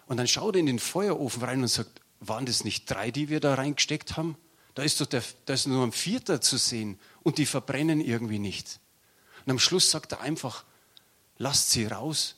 Und 0.08 0.18
dann 0.18 0.28
schaut 0.28 0.56
er 0.56 0.60
in 0.60 0.66
den 0.66 0.80
Feuerofen 0.80 1.42
rein 1.44 1.62
und 1.62 1.68
sagt, 1.70 2.02
waren 2.20 2.46
das 2.46 2.64
nicht 2.64 2.90
drei, 2.90 3.12
die 3.12 3.30
wir 3.30 3.40
da 3.40 3.56
reingesteckt 3.56 4.18
haben? 4.18 4.38
Da 4.74 4.84
ist 4.84 5.00
doch 5.00 5.06
der, 5.06 5.24
da 5.46 5.54
ist 5.54 5.68
nur 5.68 5.86
ein 5.86 5.92
Vierter 5.92 6.42
zu 6.42 6.58
sehen 6.58 7.00
und 7.24 7.38
die 7.38 7.46
verbrennen 7.46 8.02
irgendwie 8.02 8.40
nicht. 8.40 8.80
Und 9.46 9.52
am 9.52 9.60
Schluss 9.60 9.90
sagt 9.90 10.12
er 10.12 10.22
einfach, 10.22 10.66
lasst 11.38 11.72
sie 11.72 11.86
raus. 11.86 12.36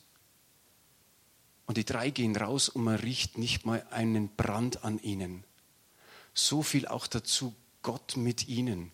Und 1.66 1.76
die 1.76 1.84
drei 1.84 2.10
gehen 2.10 2.36
raus 2.36 2.68
und 2.68 2.84
man 2.84 2.96
riecht 2.96 3.38
nicht 3.38 3.66
mal 3.66 3.84
einen 3.90 4.34
Brand 4.36 4.84
an 4.84 4.98
ihnen. 5.00 5.44
So 6.32 6.62
viel 6.62 6.86
auch 6.86 7.06
dazu, 7.06 7.54
Gott 7.82 8.16
mit 8.16 8.48
ihnen. 8.48 8.92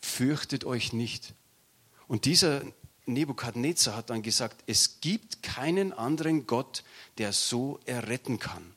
Fürchtet 0.00 0.64
euch 0.64 0.92
nicht. 0.92 1.34
Und 2.06 2.24
dieser 2.24 2.62
Nebukadnezar 3.06 3.96
hat 3.96 4.10
dann 4.10 4.22
gesagt, 4.22 4.62
es 4.66 5.00
gibt 5.00 5.42
keinen 5.42 5.92
anderen 5.92 6.46
Gott, 6.46 6.84
der 7.16 7.32
so 7.32 7.80
erretten 7.86 8.38
kann. 8.38 8.74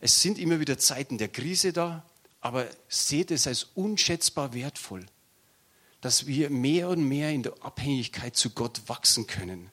Es 0.00 0.22
sind 0.22 0.38
immer 0.38 0.60
wieder 0.60 0.78
Zeiten 0.78 1.18
der 1.18 1.28
Krise 1.28 1.72
da, 1.72 2.04
aber 2.40 2.68
seht 2.88 3.30
es 3.30 3.46
als 3.46 3.64
unschätzbar 3.74 4.54
wertvoll 4.54 5.06
dass 6.06 6.26
wir 6.26 6.50
mehr 6.50 6.88
und 6.88 7.02
mehr 7.02 7.32
in 7.32 7.42
der 7.42 7.54
Abhängigkeit 7.62 8.36
zu 8.36 8.50
Gott 8.50 8.82
wachsen 8.86 9.26
können. 9.26 9.72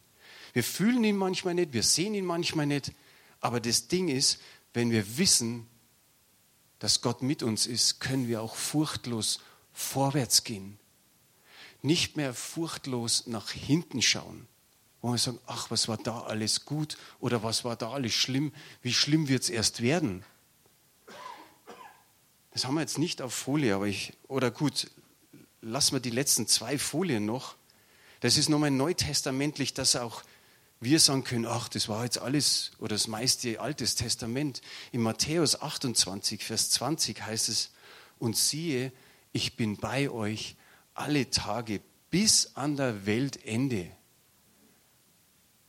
Wir 0.53 0.63
fühlen 0.63 1.03
ihn 1.03 1.15
manchmal 1.15 1.53
nicht, 1.53 1.73
wir 1.73 1.83
sehen 1.83 2.15
ihn 2.15 2.25
manchmal 2.25 2.65
nicht, 2.65 2.91
aber 3.39 3.59
das 3.59 3.87
Ding 3.87 4.07
ist, 4.07 4.39
wenn 4.73 4.89
wir 4.89 5.17
wissen, 5.19 5.67
dass 6.79 7.01
Gott 7.01 7.21
mit 7.21 7.43
uns 7.43 7.67
ist, 7.67 7.99
können 7.99 8.27
wir 8.27 8.41
auch 8.41 8.55
furchtlos 8.55 9.41
vorwärts 9.73 10.43
gehen. 10.43 10.79
Nicht 11.83 12.17
mehr 12.17 12.33
furchtlos 12.33 13.27
nach 13.27 13.51
hinten 13.51 14.01
schauen, 14.01 14.47
wo 15.03 15.11
wir 15.11 15.17
sagen, 15.17 15.39
ach, 15.47 15.69
was 15.69 15.89
war 15.89 15.97
da 15.97 16.21
alles 16.21 16.63
gut 16.63 16.97
oder 17.19 17.43
was 17.43 17.65
war 17.65 17.75
da 17.75 17.91
alles 17.91 18.13
schlimm, 18.13 18.53
wie 18.81 18.93
schlimm 18.93 19.27
wird 19.27 19.43
es 19.43 19.49
erst 19.49 19.81
werden. 19.81 20.23
Das 22.51 22.65
haben 22.65 22.75
wir 22.75 22.81
jetzt 22.81 22.97
nicht 22.97 23.21
auf 23.21 23.33
Folie, 23.33 23.75
aber 23.75 23.85
ich, 23.85 24.13
oder 24.29 24.49
gut, 24.49 24.89
lassen 25.61 25.95
wir 25.95 25.99
die 25.99 26.09
letzten 26.09 26.47
zwei 26.47 26.77
Folien 26.77 27.25
noch. 27.25 27.55
Das 28.21 28.37
ist 28.37 28.47
nochmal 28.47 28.71
neutestamentlich, 28.71 29.73
dass 29.73 29.97
auch 29.97 30.23
wir 30.79 31.01
sagen 31.01 31.25
können, 31.25 31.47
ach, 31.47 31.67
das 31.67 31.89
war 31.89 32.05
jetzt 32.05 32.19
alles 32.19 32.71
oder 32.79 32.95
das 32.95 33.07
meiste 33.07 33.59
Altes 33.59 33.95
Testament. 33.95 34.61
In 34.93 35.01
Matthäus 35.01 35.61
28, 35.61 36.45
Vers 36.45 36.71
20 36.71 37.21
heißt 37.21 37.49
es, 37.49 37.71
und 38.19 38.37
siehe, 38.37 38.93
ich 39.33 39.57
bin 39.57 39.75
bei 39.75 40.09
euch 40.09 40.55
alle 40.93 41.29
Tage 41.29 41.81
bis 42.09 42.55
an 42.55 42.77
der 42.77 43.05
Weltende. 43.05 43.91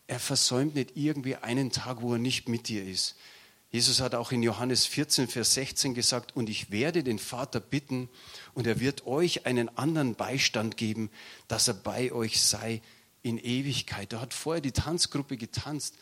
Er 0.07 0.21
versäumt 0.21 0.75
nicht 0.75 0.93
irgendwie 0.97 1.37
einen 1.37 1.71
Tag, 1.71 2.03
wo 2.03 2.13
er 2.13 2.19
nicht 2.19 2.49
mit 2.49 2.69
dir 2.69 2.85
ist. 2.85 3.17
Jesus 3.71 4.01
hat 4.01 4.15
auch 4.15 4.31
in 4.31 4.43
Johannes 4.43 4.87
14, 4.87 5.27
Vers 5.27 5.55
16 5.55 5.95
gesagt, 5.95 6.37
und 6.37 6.49
ich 6.49 6.71
werde 6.71 7.03
den 7.03 7.19
Vater 7.19 7.59
bitten, 7.59 8.09
und 8.53 8.69
er 8.69 8.79
wird 8.79 9.07
euch 9.07 9.47
einen 9.47 9.77
anderen 9.77 10.15
Beistand 10.15 10.77
geben, 10.77 11.11
dass 11.49 11.67
er 11.67 11.75
bei 11.75 12.13
euch 12.13 12.41
sei 12.41 12.83
in 13.23 13.37
Ewigkeit. 13.37 14.13
Er 14.13 14.21
hat 14.21 14.33
vorher 14.33 14.61
die 14.61 14.71
Tanzgruppe 14.71 15.37
getanzt, 15.37 15.97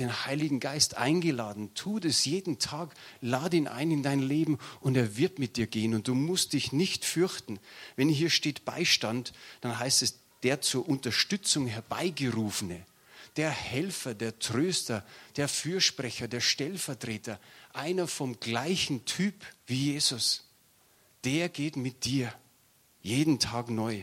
den 0.00 0.26
Heiligen 0.26 0.58
Geist 0.58 0.96
eingeladen. 0.96 1.72
Tu 1.74 2.00
das 2.00 2.24
jeden 2.24 2.58
Tag, 2.58 2.94
lad 3.20 3.54
ihn 3.54 3.68
ein 3.68 3.90
in 3.90 4.02
dein 4.02 4.20
Leben 4.20 4.58
und 4.80 4.96
er 4.96 5.16
wird 5.16 5.38
mit 5.38 5.56
dir 5.56 5.66
gehen 5.66 5.94
und 5.94 6.08
du 6.08 6.14
musst 6.14 6.52
dich 6.52 6.72
nicht 6.72 7.04
fürchten. 7.04 7.60
Wenn 7.94 8.08
hier 8.08 8.30
steht 8.30 8.64
Beistand, 8.64 9.32
dann 9.60 9.78
heißt 9.78 10.02
es 10.02 10.18
der 10.42 10.62
zur 10.62 10.88
Unterstützung 10.88 11.66
herbeigerufene 11.66 12.84
der 13.38 13.50
Helfer, 13.50 14.14
der 14.14 14.40
Tröster, 14.40 15.06
der 15.36 15.48
Fürsprecher, 15.48 16.26
der 16.26 16.40
Stellvertreter, 16.40 17.40
einer 17.72 18.08
vom 18.08 18.40
gleichen 18.40 19.04
Typ 19.04 19.34
wie 19.64 19.92
Jesus, 19.92 20.44
der 21.22 21.48
geht 21.48 21.76
mit 21.76 22.04
dir 22.04 22.34
jeden 23.00 23.38
Tag 23.38 23.70
neu. 23.70 24.02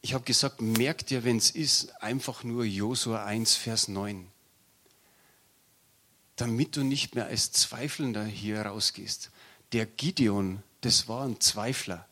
Ich 0.00 0.14
habe 0.14 0.24
gesagt, 0.24 0.62
merkt 0.62 1.10
dir, 1.10 1.24
wenn 1.24 1.36
es 1.36 1.50
ist, 1.50 2.00
einfach 2.00 2.44
nur 2.44 2.64
Josua 2.64 3.24
1, 3.24 3.56
Vers 3.56 3.88
9. 3.88 4.28
Damit 6.36 6.76
du 6.76 6.84
nicht 6.84 7.16
mehr 7.16 7.26
als 7.26 7.50
Zweifelnder 7.50 8.24
hier 8.24 8.62
rausgehst. 8.62 9.32
Der 9.72 9.86
Gideon, 9.86 10.62
das 10.82 11.08
war 11.08 11.24
ein 11.24 11.40
Zweifler 11.40 12.08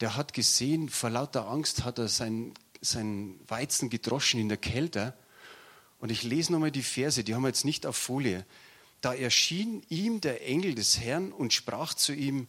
der 0.00 0.16
hat 0.16 0.32
gesehen, 0.32 0.88
vor 0.88 1.10
lauter 1.10 1.48
Angst 1.48 1.84
hat 1.84 1.98
er 1.98 2.08
sein, 2.08 2.54
sein 2.80 3.38
Weizen 3.46 3.90
gedroschen 3.90 4.40
in 4.40 4.48
der 4.48 4.58
Kälte. 4.58 5.14
Und 5.98 6.10
ich 6.10 6.22
lese 6.22 6.52
nochmal 6.52 6.70
die 6.70 6.82
Verse, 6.82 7.22
die 7.22 7.34
haben 7.34 7.42
wir 7.42 7.48
jetzt 7.48 7.64
nicht 7.64 7.86
auf 7.86 7.96
Folie. 7.96 8.44
Da 9.00 9.14
erschien 9.14 9.84
ihm 9.88 10.20
der 10.20 10.46
Engel 10.46 10.74
des 10.74 10.98
Herrn 10.98 11.32
und 11.32 11.52
sprach 11.52 11.94
zu 11.94 12.12
ihm, 12.12 12.48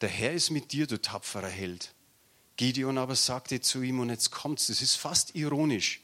der 0.00 0.08
Herr 0.08 0.32
ist 0.32 0.50
mit 0.50 0.72
dir, 0.72 0.86
du 0.86 1.00
tapferer 1.00 1.48
Held. 1.48 1.94
Gideon 2.56 2.98
aber 2.98 3.16
sagte 3.16 3.60
zu 3.60 3.82
ihm, 3.82 4.00
und 4.00 4.10
jetzt 4.10 4.30
kommt's, 4.30 4.68
das 4.68 4.82
ist 4.82 4.96
fast 4.96 5.34
ironisch, 5.34 6.00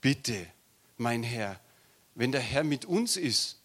bitte, 0.00 0.46
mein 0.96 1.22
Herr, 1.22 1.60
wenn 2.14 2.32
der 2.32 2.40
Herr 2.40 2.64
mit 2.64 2.84
uns 2.84 3.16
ist, 3.16 3.58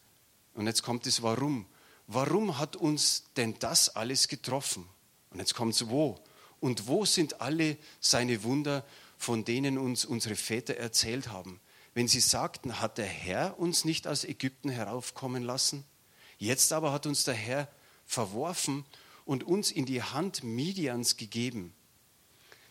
und 0.54 0.68
jetzt 0.68 0.84
kommt 0.84 1.08
es 1.08 1.24
warum, 1.24 1.66
warum 2.08 2.60
hat 2.60 2.76
uns 2.76 3.24
denn 3.36 3.58
das 3.60 3.96
alles 3.96 4.28
getroffen? 4.28 4.88
Und 5.32 5.40
jetzt 5.40 5.56
kommt 5.56 5.74
es 5.74 5.90
wo? 5.90 6.23
Und 6.64 6.88
wo 6.88 7.04
sind 7.04 7.42
alle 7.42 7.76
seine 8.00 8.44
Wunder, 8.44 8.86
von 9.18 9.44
denen 9.44 9.78
uns 9.78 10.06
unsere 10.06 10.38
Väter 10.38 10.78
erzählt 10.78 11.28
haben? 11.28 11.60
Wenn 11.94 12.08
sie 12.08 12.22
sagten, 12.22 12.80
hat 12.80 12.98
der 12.98 13.06
Herr 13.06 13.60
uns 13.60 13.84
nicht 13.84 14.08
aus 14.08 14.24
Ägypten 14.24 14.70
heraufkommen 14.70 15.44
lassen? 15.44 15.84
Jetzt 16.38 16.72
aber 16.72 16.94
hat 16.94 17.06
uns 17.06 17.26
der 17.26 17.34
Herr 17.34 17.68
verworfen 18.06 18.86
und 19.26 19.44
uns 19.44 19.72
in 19.72 19.86
die 19.86 20.04
Hand 20.04 20.46
Midians 20.46 21.18
gegeben. 21.18 21.74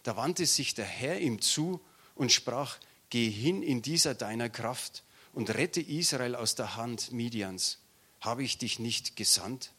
Da 0.05 0.17
wandte 0.17 0.47
sich 0.47 0.73
der 0.73 0.87
Herr 0.87 1.21
ihm 1.21 1.43
zu 1.43 1.79
und 2.15 2.33
sprach, 2.33 2.79
geh 3.11 3.29
hin 3.29 3.63
in 3.63 3.83
dieser 3.83 4.15
deiner 4.15 4.49
Kraft 4.49 5.05
und 5.35 5.51
rette 5.51 5.83
Israel 5.83 6.35
aus 6.35 6.55
der 6.55 6.77
Hand 6.77 7.13
Midians. 7.13 7.77
Habe 8.23 8.43
ich 8.43 8.57
dich 8.57 8.79
nicht 8.79 9.17
gesandt? 9.17 9.75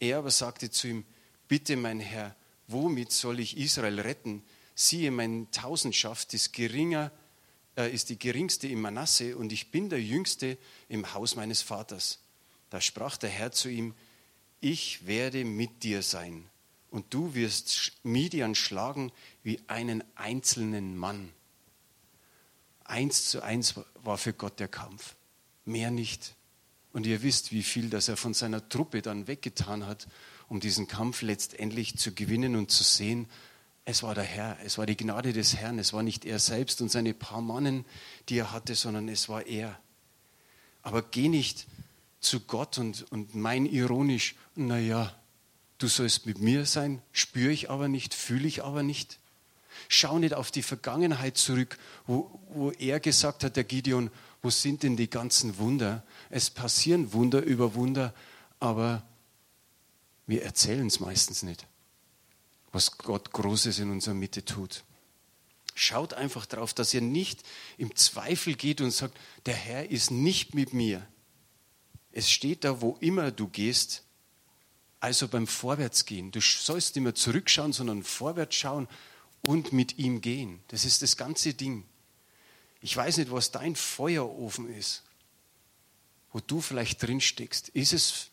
Er 0.00 0.18
aber 0.18 0.30
sagte 0.30 0.70
zu 0.70 0.86
ihm, 0.86 1.06
bitte 1.48 1.78
mein 1.78 2.00
Herr, 2.00 2.36
womit 2.66 3.12
soll 3.12 3.40
ich 3.40 3.56
Israel 3.56 4.00
retten? 4.00 4.42
Siehe, 4.74 5.10
meine 5.10 5.50
Tausendschaft 5.50 6.34
ist 6.34 6.52
geringer, 6.52 7.12
äh, 7.76 7.92
ist 7.92 8.08
die 8.08 8.18
geringste 8.18 8.68
im 8.68 8.80
Manasse 8.80 9.36
und 9.36 9.52
ich 9.52 9.70
bin 9.70 9.88
der 9.88 10.02
Jüngste 10.02 10.58
im 10.88 11.14
Haus 11.14 11.36
meines 11.36 11.62
Vaters. 11.62 12.20
Da 12.70 12.80
sprach 12.80 13.16
der 13.16 13.30
Herr 13.30 13.52
zu 13.52 13.68
ihm, 13.68 13.94
ich 14.60 15.06
werde 15.06 15.44
mit 15.44 15.82
dir 15.82 16.02
sein 16.02 16.48
und 16.90 17.12
du 17.12 17.34
wirst 17.34 17.92
Midian 18.02 18.54
schlagen 18.54 19.12
wie 19.42 19.60
einen 19.66 20.02
einzelnen 20.14 20.96
Mann. 20.96 21.32
Eins 22.84 23.30
zu 23.30 23.42
eins 23.42 23.74
war 24.02 24.18
für 24.18 24.32
Gott 24.32 24.60
der 24.60 24.68
Kampf, 24.68 25.14
mehr 25.64 25.90
nicht. 25.90 26.34
Und 26.92 27.06
ihr 27.06 27.22
wisst, 27.22 27.50
wie 27.50 27.62
viel 27.62 27.90
das 27.90 28.08
er 28.08 28.16
von 28.16 28.34
seiner 28.34 28.68
Truppe 28.68 29.02
dann 29.02 29.26
weggetan 29.26 29.86
hat 29.86 30.06
um 30.54 30.60
diesen 30.60 30.86
Kampf 30.86 31.22
letztendlich 31.22 31.98
zu 31.98 32.14
gewinnen 32.14 32.54
und 32.54 32.70
zu 32.70 32.84
sehen, 32.84 33.26
es 33.84 34.04
war 34.04 34.14
der 34.14 34.22
Herr, 34.22 34.56
es 34.64 34.78
war 34.78 34.86
die 34.86 34.96
Gnade 34.96 35.32
des 35.32 35.56
Herrn, 35.56 35.80
es 35.80 35.92
war 35.92 36.04
nicht 36.04 36.24
er 36.24 36.38
selbst 36.38 36.80
und 36.80 36.92
seine 36.92 37.12
paar 37.12 37.40
Mannen, 37.40 37.84
die 38.28 38.38
er 38.38 38.52
hatte, 38.52 38.76
sondern 38.76 39.08
es 39.08 39.28
war 39.28 39.44
er. 39.46 39.76
Aber 40.82 41.02
geh 41.02 41.28
nicht 41.28 41.66
zu 42.20 42.38
Gott 42.38 42.78
und, 42.78 43.10
und 43.10 43.34
mein 43.34 43.66
ironisch, 43.66 44.36
naja, 44.54 45.12
du 45.78 45.88
sollst 45.88 46.24
mit 46.24 46.38
mir 46.38 46.66
sein, 46.66 47.02
spüre 47.10 47.50
ich 47.50 47.68
aber 47.68 47.88
nicht, 47.88 48.14
fühle 48.14 48.46
ich 48.46 48.62
aber 48.62 48.84
nicht. 48.84 49.18
Schau 49.88 50.20
nicht 50.20 50.34
auf 50.34 50.52
die 50.52 50.62
Vergangenheit 50.62 51.36
zurück, 51.36 51.78
wo, 52.06 52.40
wo 52.50 52.70
er 52.70 53.00
gesagt 53.00 53.42
hat, 53.42 53.56
der 53.56 53.64
Gideon, 53.64 54.08
wo 54.40 54.50
sind 54.50 54.84
denn 54.84 54.96
die 54.96 55.10
ganzen 55.10 55.58
Wunder? 55.58 56.04
Es 56.30 56.48
passieren 56.48 57.12
Wunder 57.12 57.42
über 57.42 57.74
Wunder, 57.74 58.14
aber 58.60 59.02
wir 60.26 60.42
erzählen 60.42 60.86
es 60.86 61.00
meistens 61.00 61.42
nicht, 61.42 61.66
was 62.72 62.98
Gott 62.98 63.32
Großes 63.32 63.78
in 63.78 63.90
unserer 63.90 64.14
Mitte 64.14 64.44
tut. 64.44 64.84
Schaut 65.74 66.14
einfach 66.14 66.46
darauf, 66.46 66.72
dass 66.72 66.94
ihr 66.94 67.00
nicht 67.00 67.42
im 67.78 67.94
Zweifel 67.96 68.54
geht 68.54 68.80
und 68.80 68.92
sagt, 68.92 69.18
der 69.46 69.54
Herr 69.54 69.90
ist 69.90 70.10
nicht 70.10 70.54
mit 70.54 70.72
mir. 70.72 71.06
Es 72.12 72.30
steht 72.30 72.62
da, 72.62 72.80
wo 72.80 72.96
immer 73.00 73.32
du 73.32 73.48
gehst, 73.48 74.04
also 75.00 75.28
beim 75.28 75.46
Vorwärtsgehen. 75.46 76.30
Du 76.30 76.40
sollst 76.40 76.94
nicht 76.94 77.02
mehr 77.02 77.14
zurückschauen, 77.14 77.72
sondern 77.72 78.04
vorwärts 78.04 78.54
schauen 78.54 78.88
und 79.42 79.72
mit 79.72 79.98
ihm 79.98 80.20
gehen. 80.20 80.60
Das 80.68 80.84
ist 80.84 81.02
das 81.02 81.16
ganze 81.16 81.54
Ding. 81.54 81.84
Ich 82.80 82.96
weiß 82.96 83.18
nicht, 83.18 83.30
was 83.30 83.50
dein 83.50 83.76
Feuerofen 83.76 84.72
ist, 84.72 85.02
wo 86.32 86.40
du 86.40 86.60
vielleicht 86.60 87.02
drin 87.02 87.20
steckst. 87.20 87.68
Ist 87.70 87.92
es 87.92 88.30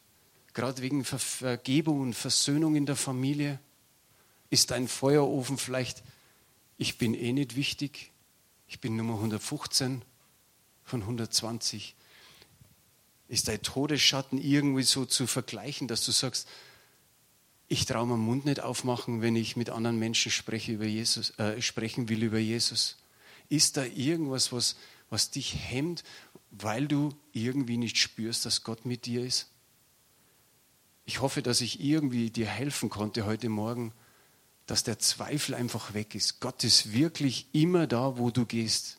gerade 0.53 0.81
wegen 0.81 1.03
Vergebung 1.03 2.01
und 2.01 2.13
Versöhnung 2.13 2.75
in 2.75 2.85
der 2.85 2.95
Familie? 2.95 3.59
Ist 4.49 4.71
dein 4.71 4.87
Feuerofen 4.87 5.57
vielleicht 5.57 6.03
ich 6.81 6.97
bin 6.97 7.13
eh 7.13 7.31
nicht 7.31 7.55
wichtig, 7.55 8.09
ich 8.67 8.79
bin 8.79 8.95
Nummer 8.95 9.13
115 9.13 10.01
von 10.83 11.01
120. 11.01 11.95
Ist 13.27 13.47
dein 13.47 13.61
Todesschatten 13.61 14.41
irgendwie 14.41 14.81
so 14.81 15.05
zu 15.05 15.27
vergleichen, 15.27 15.87
dass 15.87 16.03
du 16.05 16.11
sagst, 16.11 16.47
ich 17.67 17.85
traue 17.85 18.07
meinen 18.07 18.21
Mund 18.25 18.45
nicht 18.45 18.61
aufmachen, 18.61 19.21
wenn 19.21 19.35
ich 19.35 19.55
mit 19.55 19.69
anderen 19.69 19.99
Menschen 19.99 20.31
spreche 20.31 20.71
über 20.71 20.87
Jesus, 20.87 21.37
äh, 21.37 21.61
sprechen 21.61 22.09
will 22.09 22.23
über 22.23 22.39
Jesus? 22.39 22.97
Ist 23.47 23.77
da 23.77 23.85
irgendwas, 23.85 24.51
was, 24.51 24.75
was 25.11 25.29
dich 25.29 25.53
hemmt, 25.55 26.03
weil 26.49 26.87
du 26.87 27.13
irgendwie 27.31 27.77
nicht 27.77 27.99
spürst, 27.99 28.47
dass 28.47 28.63
Gott 28.63 28.87
mit 28.87 29.05
dir 29.05 29.23
ist? 29.23 29.50
Ich 31.11 31.19
hoffe, 31.19 31.41
dass 31.41 31.59
ich 31.59 31.81
irgendwie 31.81 32.29
dir 32.29 32.45
helfen 32.45 32.89
konnte 32.89 33.25
heute 33.25 33.49
Morgen, 33.49 33.91
dass 34.65 34.85
der 34.85 34.97
Zweifel 34.97 35.55
einfach 35.55 35.93
weg 35.93 36.15
ist. 36.15 36.39
Gott 36.39 36.63
ist 36.63 36.93
wirklich 36.93 37.47
immer 37.51 37.85
da, 37.85 38.17
wo 38.17 38.31
du 38.31 38.45
gehst. 38.45 38.97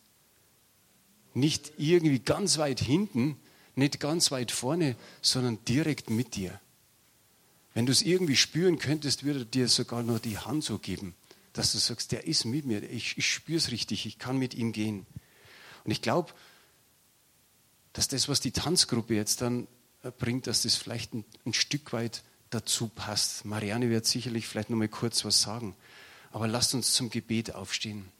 Nicht 1.32 1.72
irgendwie 1.78 2.18
ganz 2.18 2.58
weit 2.58 2.80
hinten, 2.80 3.38
nicht 3.76 3.98
ganz 3.98 4.30
weit 4.30 4.50
vorne, 4.50 4.94
sondern 5.22 5.64
direkt 5.64 6.10
mit 6.10 6.36
dir. 6.36 6.60
Wenn 7.72 7.86
du 7.86 7.92
es 7.92 8.02
irgendwie 8.02 8.36
spüren 8.36 8.78
könntest, 8.78 9.24
würde 9.24 9.38
er 9.40 9.44
dir 9.46 9.68
sogar 9.68 10.02
nur 10.02 10.18
die 10.18 10.36
Hand 10.36 10.64
so 10.64 10.78
geben, 10.78 11.14
dass 11.54 11.72
du 11.72 11.78
sagst, 11.78 12.12
der 12.12 12.26
ist 12.26 12.44
mit 12.44 12.66
mir, 12.66 12.82
ich, 12.82 13.16
ich 13.16 13.26
spüre 13.26 13.56
es 13.56 13.70
richtig, 13.70 14.04
ich 14.04 14.18
kann 14.18 14.36
mit 14.36 14.52
ihm 14.52 14.72
gehen. 14.72 15.06
Und 15.84 15.92
ich 15.92 16.02
glaube, 16.02 16.34
dass 17.94 18.06
das, 18.06 18.28
was 18.28 18.40
die 18.40 18.52
Tanzgruppe 18.52 19.14
jetzt 19.14 19.40
dann 19.40 19.66
bringt, 20.10 20.46
dass 20.46 20.62
das 20.62 20.74
vielleicht 20.74 21.14
ein, 21.14 21.24
ein 21.46 21.54
Stück 21.54 21.92
weit 21.92 22.22
dazu 22.50 22.88
passt. 22.88 23.44
Marianne 23.44 23.90
wird 23.90 24.06
sicherlich 24.06 24.46
vielleicht 24.46 24.70
noch 24.70 24.76
mal 24.76 24.88
kurz 24.88 25.24
was 25.24 25.40
sagen. 25.40 25.74
Aber 26.32 26.48
lasst 26.48 26.74
uns 26.74 26.92
zum 26.92 27.10
Gebet 27.10 27.54
aufstehen, 27.54 28.10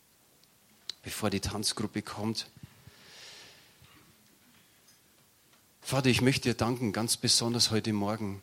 bevor 1.03 1.31
die 1.31 1.41
Tanzgruppe 1.41 2.03
kommt. 2.03 2.47
Vater, 5.81 6.11
ich 6.11 6.21
möchte 6.21 6.49
dir 6.49 6.55
danken, 6.55 6.93
ganz 6.93 7.17
besonders 7.17 7.71
heute 7.71 7.93
Morgen, 7.93 8.41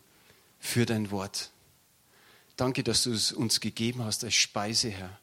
für 0.60 0.86
dein 0.86 1.10
Wort. 1.12 1.52
Danke, 2.58 2.84
dass 2.84 3.04
du 3.04 3.14
es 3.14 3.32
uns 3.32 3.62
gegeben 3.62 4.04
hast 4.04 4.24
als 4.24 4.36
Speise, 4.36 4.90
Herr. 4.90 5.18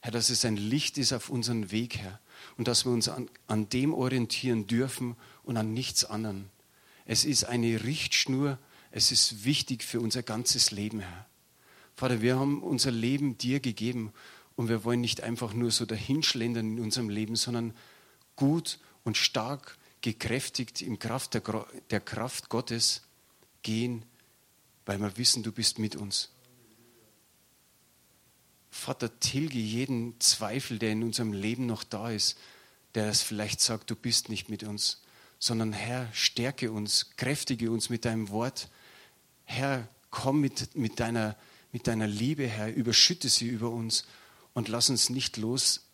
Herr, 0.00 0.10
dass 0.10 0.30
es 0.30 0.44
ein 0.44 0.56
Licht 0.56 0.98
ist 0.98 1.12
auf 1.12 1.30
unseren 1.30 1.70
Weg, 1.70 1.98
Herr. 1.98 2.18
Und 2.56 2.66
dass 2.66 2.84
wir 2.84 2.92
uns 2.92 3.08
an, 3.08 3.30
an 3.46 3.68
dem 3.68 3.94
orientieren 3.94 4.66
dürfen 4.66 5.16
und 5.44 5.56
an 5.56 5.72
nichts 5.72 6.04
anderem. 6.04 6.50
Es 7.04 7.24
ist 7.24 7.44
eine 7.44 7.84
Richtschnur 7.84 8.58
es 8.92 9.10
ist 9.10 9.44
wichtig 9.44 9.82
für 9.82 10.00
unser 10.00 10.22
ganzes 10.22 10.70
Leben, 10.70 11.00
Herr. 11.00 11.26
Vater, 11.96 12.20
wir 12.20 12.38
haben 12.38 12.62
unser 12.62 12.90
Leben 12.90 13.38
dir 13.38 13.58
gegeben 13.58 14.12
und 14.54 14.68
wir 14.68 14.84
wollen 14.84 15.00
nicht 15.00 15.22
einfach 15.22 15.54
nur 15.54 15.70
so 15.70 15.86
dahinschlendern 15.86 16.76
in 16.76 16.80
unserem 16.80 17.08
Leben, 17.08 17.34
sondern 17.34 17.74
gut 18.36 18.78
und 19.02 19.16
stark 19.16 19.78
gekräftigt 20.02 20.82
im 20.82 20.98
Kraft 20.98 21.32
der, 21.32 21.42
der 21.90 22.00
Kraft 22.00 22.50
Gottes 22.50 23.02
gehen, 23.62 24.04
weil 24.84 25.00
wir 25.00 25.16
wissen, 25.16 25.42
du 25.42 25.52
bist 25.52 25.78
mit 25.78 25.96
uns. 25.96 26.30
Vater, 28.70 29.20
tilge 29.20 29.58
jeden 29.58 30.20
Zweifel, 30.20 30.78
der 30.78 30.92
in 30.92 31.02
unserem 31.02 31.32
Leben 31.32 31.64
noch 31.64 31.84
da 31.84 32.10
ist, 32.10 32.38
der 32.94 33.08
es 33.08 33.22
vielleicht 33.22 33.60
sagt, 33.60 33.90
du 33.90 33.96
bist 33.96 34.28
nicht 34.28 34.50
mit 34.50 34.64
uns, 34.64 35.02
sondern 35.42 35.72
Herr, 35.72 36.08
stärke 36.12 36.70
uns, 36.70 37.16
kräftige 37.16 37.72
uns 37.72 37.90
mit 37.90 38.04
deinem 38.04 38.28
Wort, 38.28 38.68
Herr, 39.42 39.88
komm 40.08 40.40
mit, 40.40 40.76
mit, 40.76 41.00
deiner, 41.00 41.36
mit 41.72 41.88
deiner 41.88 42.06
Liebe, 42.06 42.46
Herr, 42.46 42.72
überschütte 42.72 43.28
sie 43.28 43.48
über 43.48 43.70
uns 43.70 44.04
und 44.52 44.68
lass 44.68 44.88
uns 44.88 45.10
nicht 45.10 45.38
los, 45.38 45.88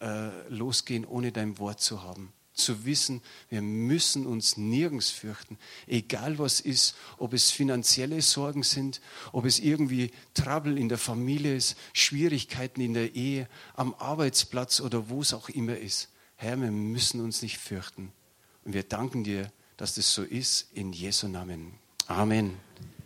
äh, 0.00 0.48
losgehen, 0.48 1.04
ohne 1.04 1.32
dein 1.32 1.58
Wort 1.58 1.80
zu 1.80 2.04
haben. 2.04 2.32
Zu 2.54 2.84
wissen, 2.84 3.22
wir 3.48 3.60
müssen 3.60 4.24
uns 4.24 4.56
nirgends 4.56 5.10
fürchten, 5.10 5.58
egal 5.88 6.38
was 6.38 6.60
ist, 6.60 6.94
ob 7.18 7.32
es 7.32 7.50
finanzielle 7.50 8.22
Sorgen 8.22 8.62
sind, 8.62 9.00
ob 9.32 9.46
es 9.46 9.58
irgendwie 9.58 10.12
Trouble 10.32 10.78
in 10.78 10.88
der 10.88 10.98
Familie 10.98 11.56
ist, 11.56 11.76
Schwierigkeiten 11.92 12.80
in 12.80 12.94
der 12.94 13.16
Ehe, 13.16 13.48
am 13.74 13.94
Arbeitsplatz 13.94 14.80
oder 14.80 15.08
wo 15.08 15.22
es 15.22 15.34
auch 15.34 15.48
immer 15.48 15.76
ist. 15.76 16.08
Herr, 16.36 16.60
wir 16.60 16.70
müssen 16.70 17.20
uns 17.20 17.42
nicht 17.42 17.58
fürchten. 17.58 18.12
Und 18.64 18.74
wir 18.74 18.82
danken 18.82 19.24
dir, 19.24 19.50
dass 19.76 19.94
das 19.94 20.12
so 20.12 20.22
ist, 20.22 20.68
in 20.74 20.92
Jesu 20.92 21.28
Namen. 21.28 21.74
Amen. 22.06 22.58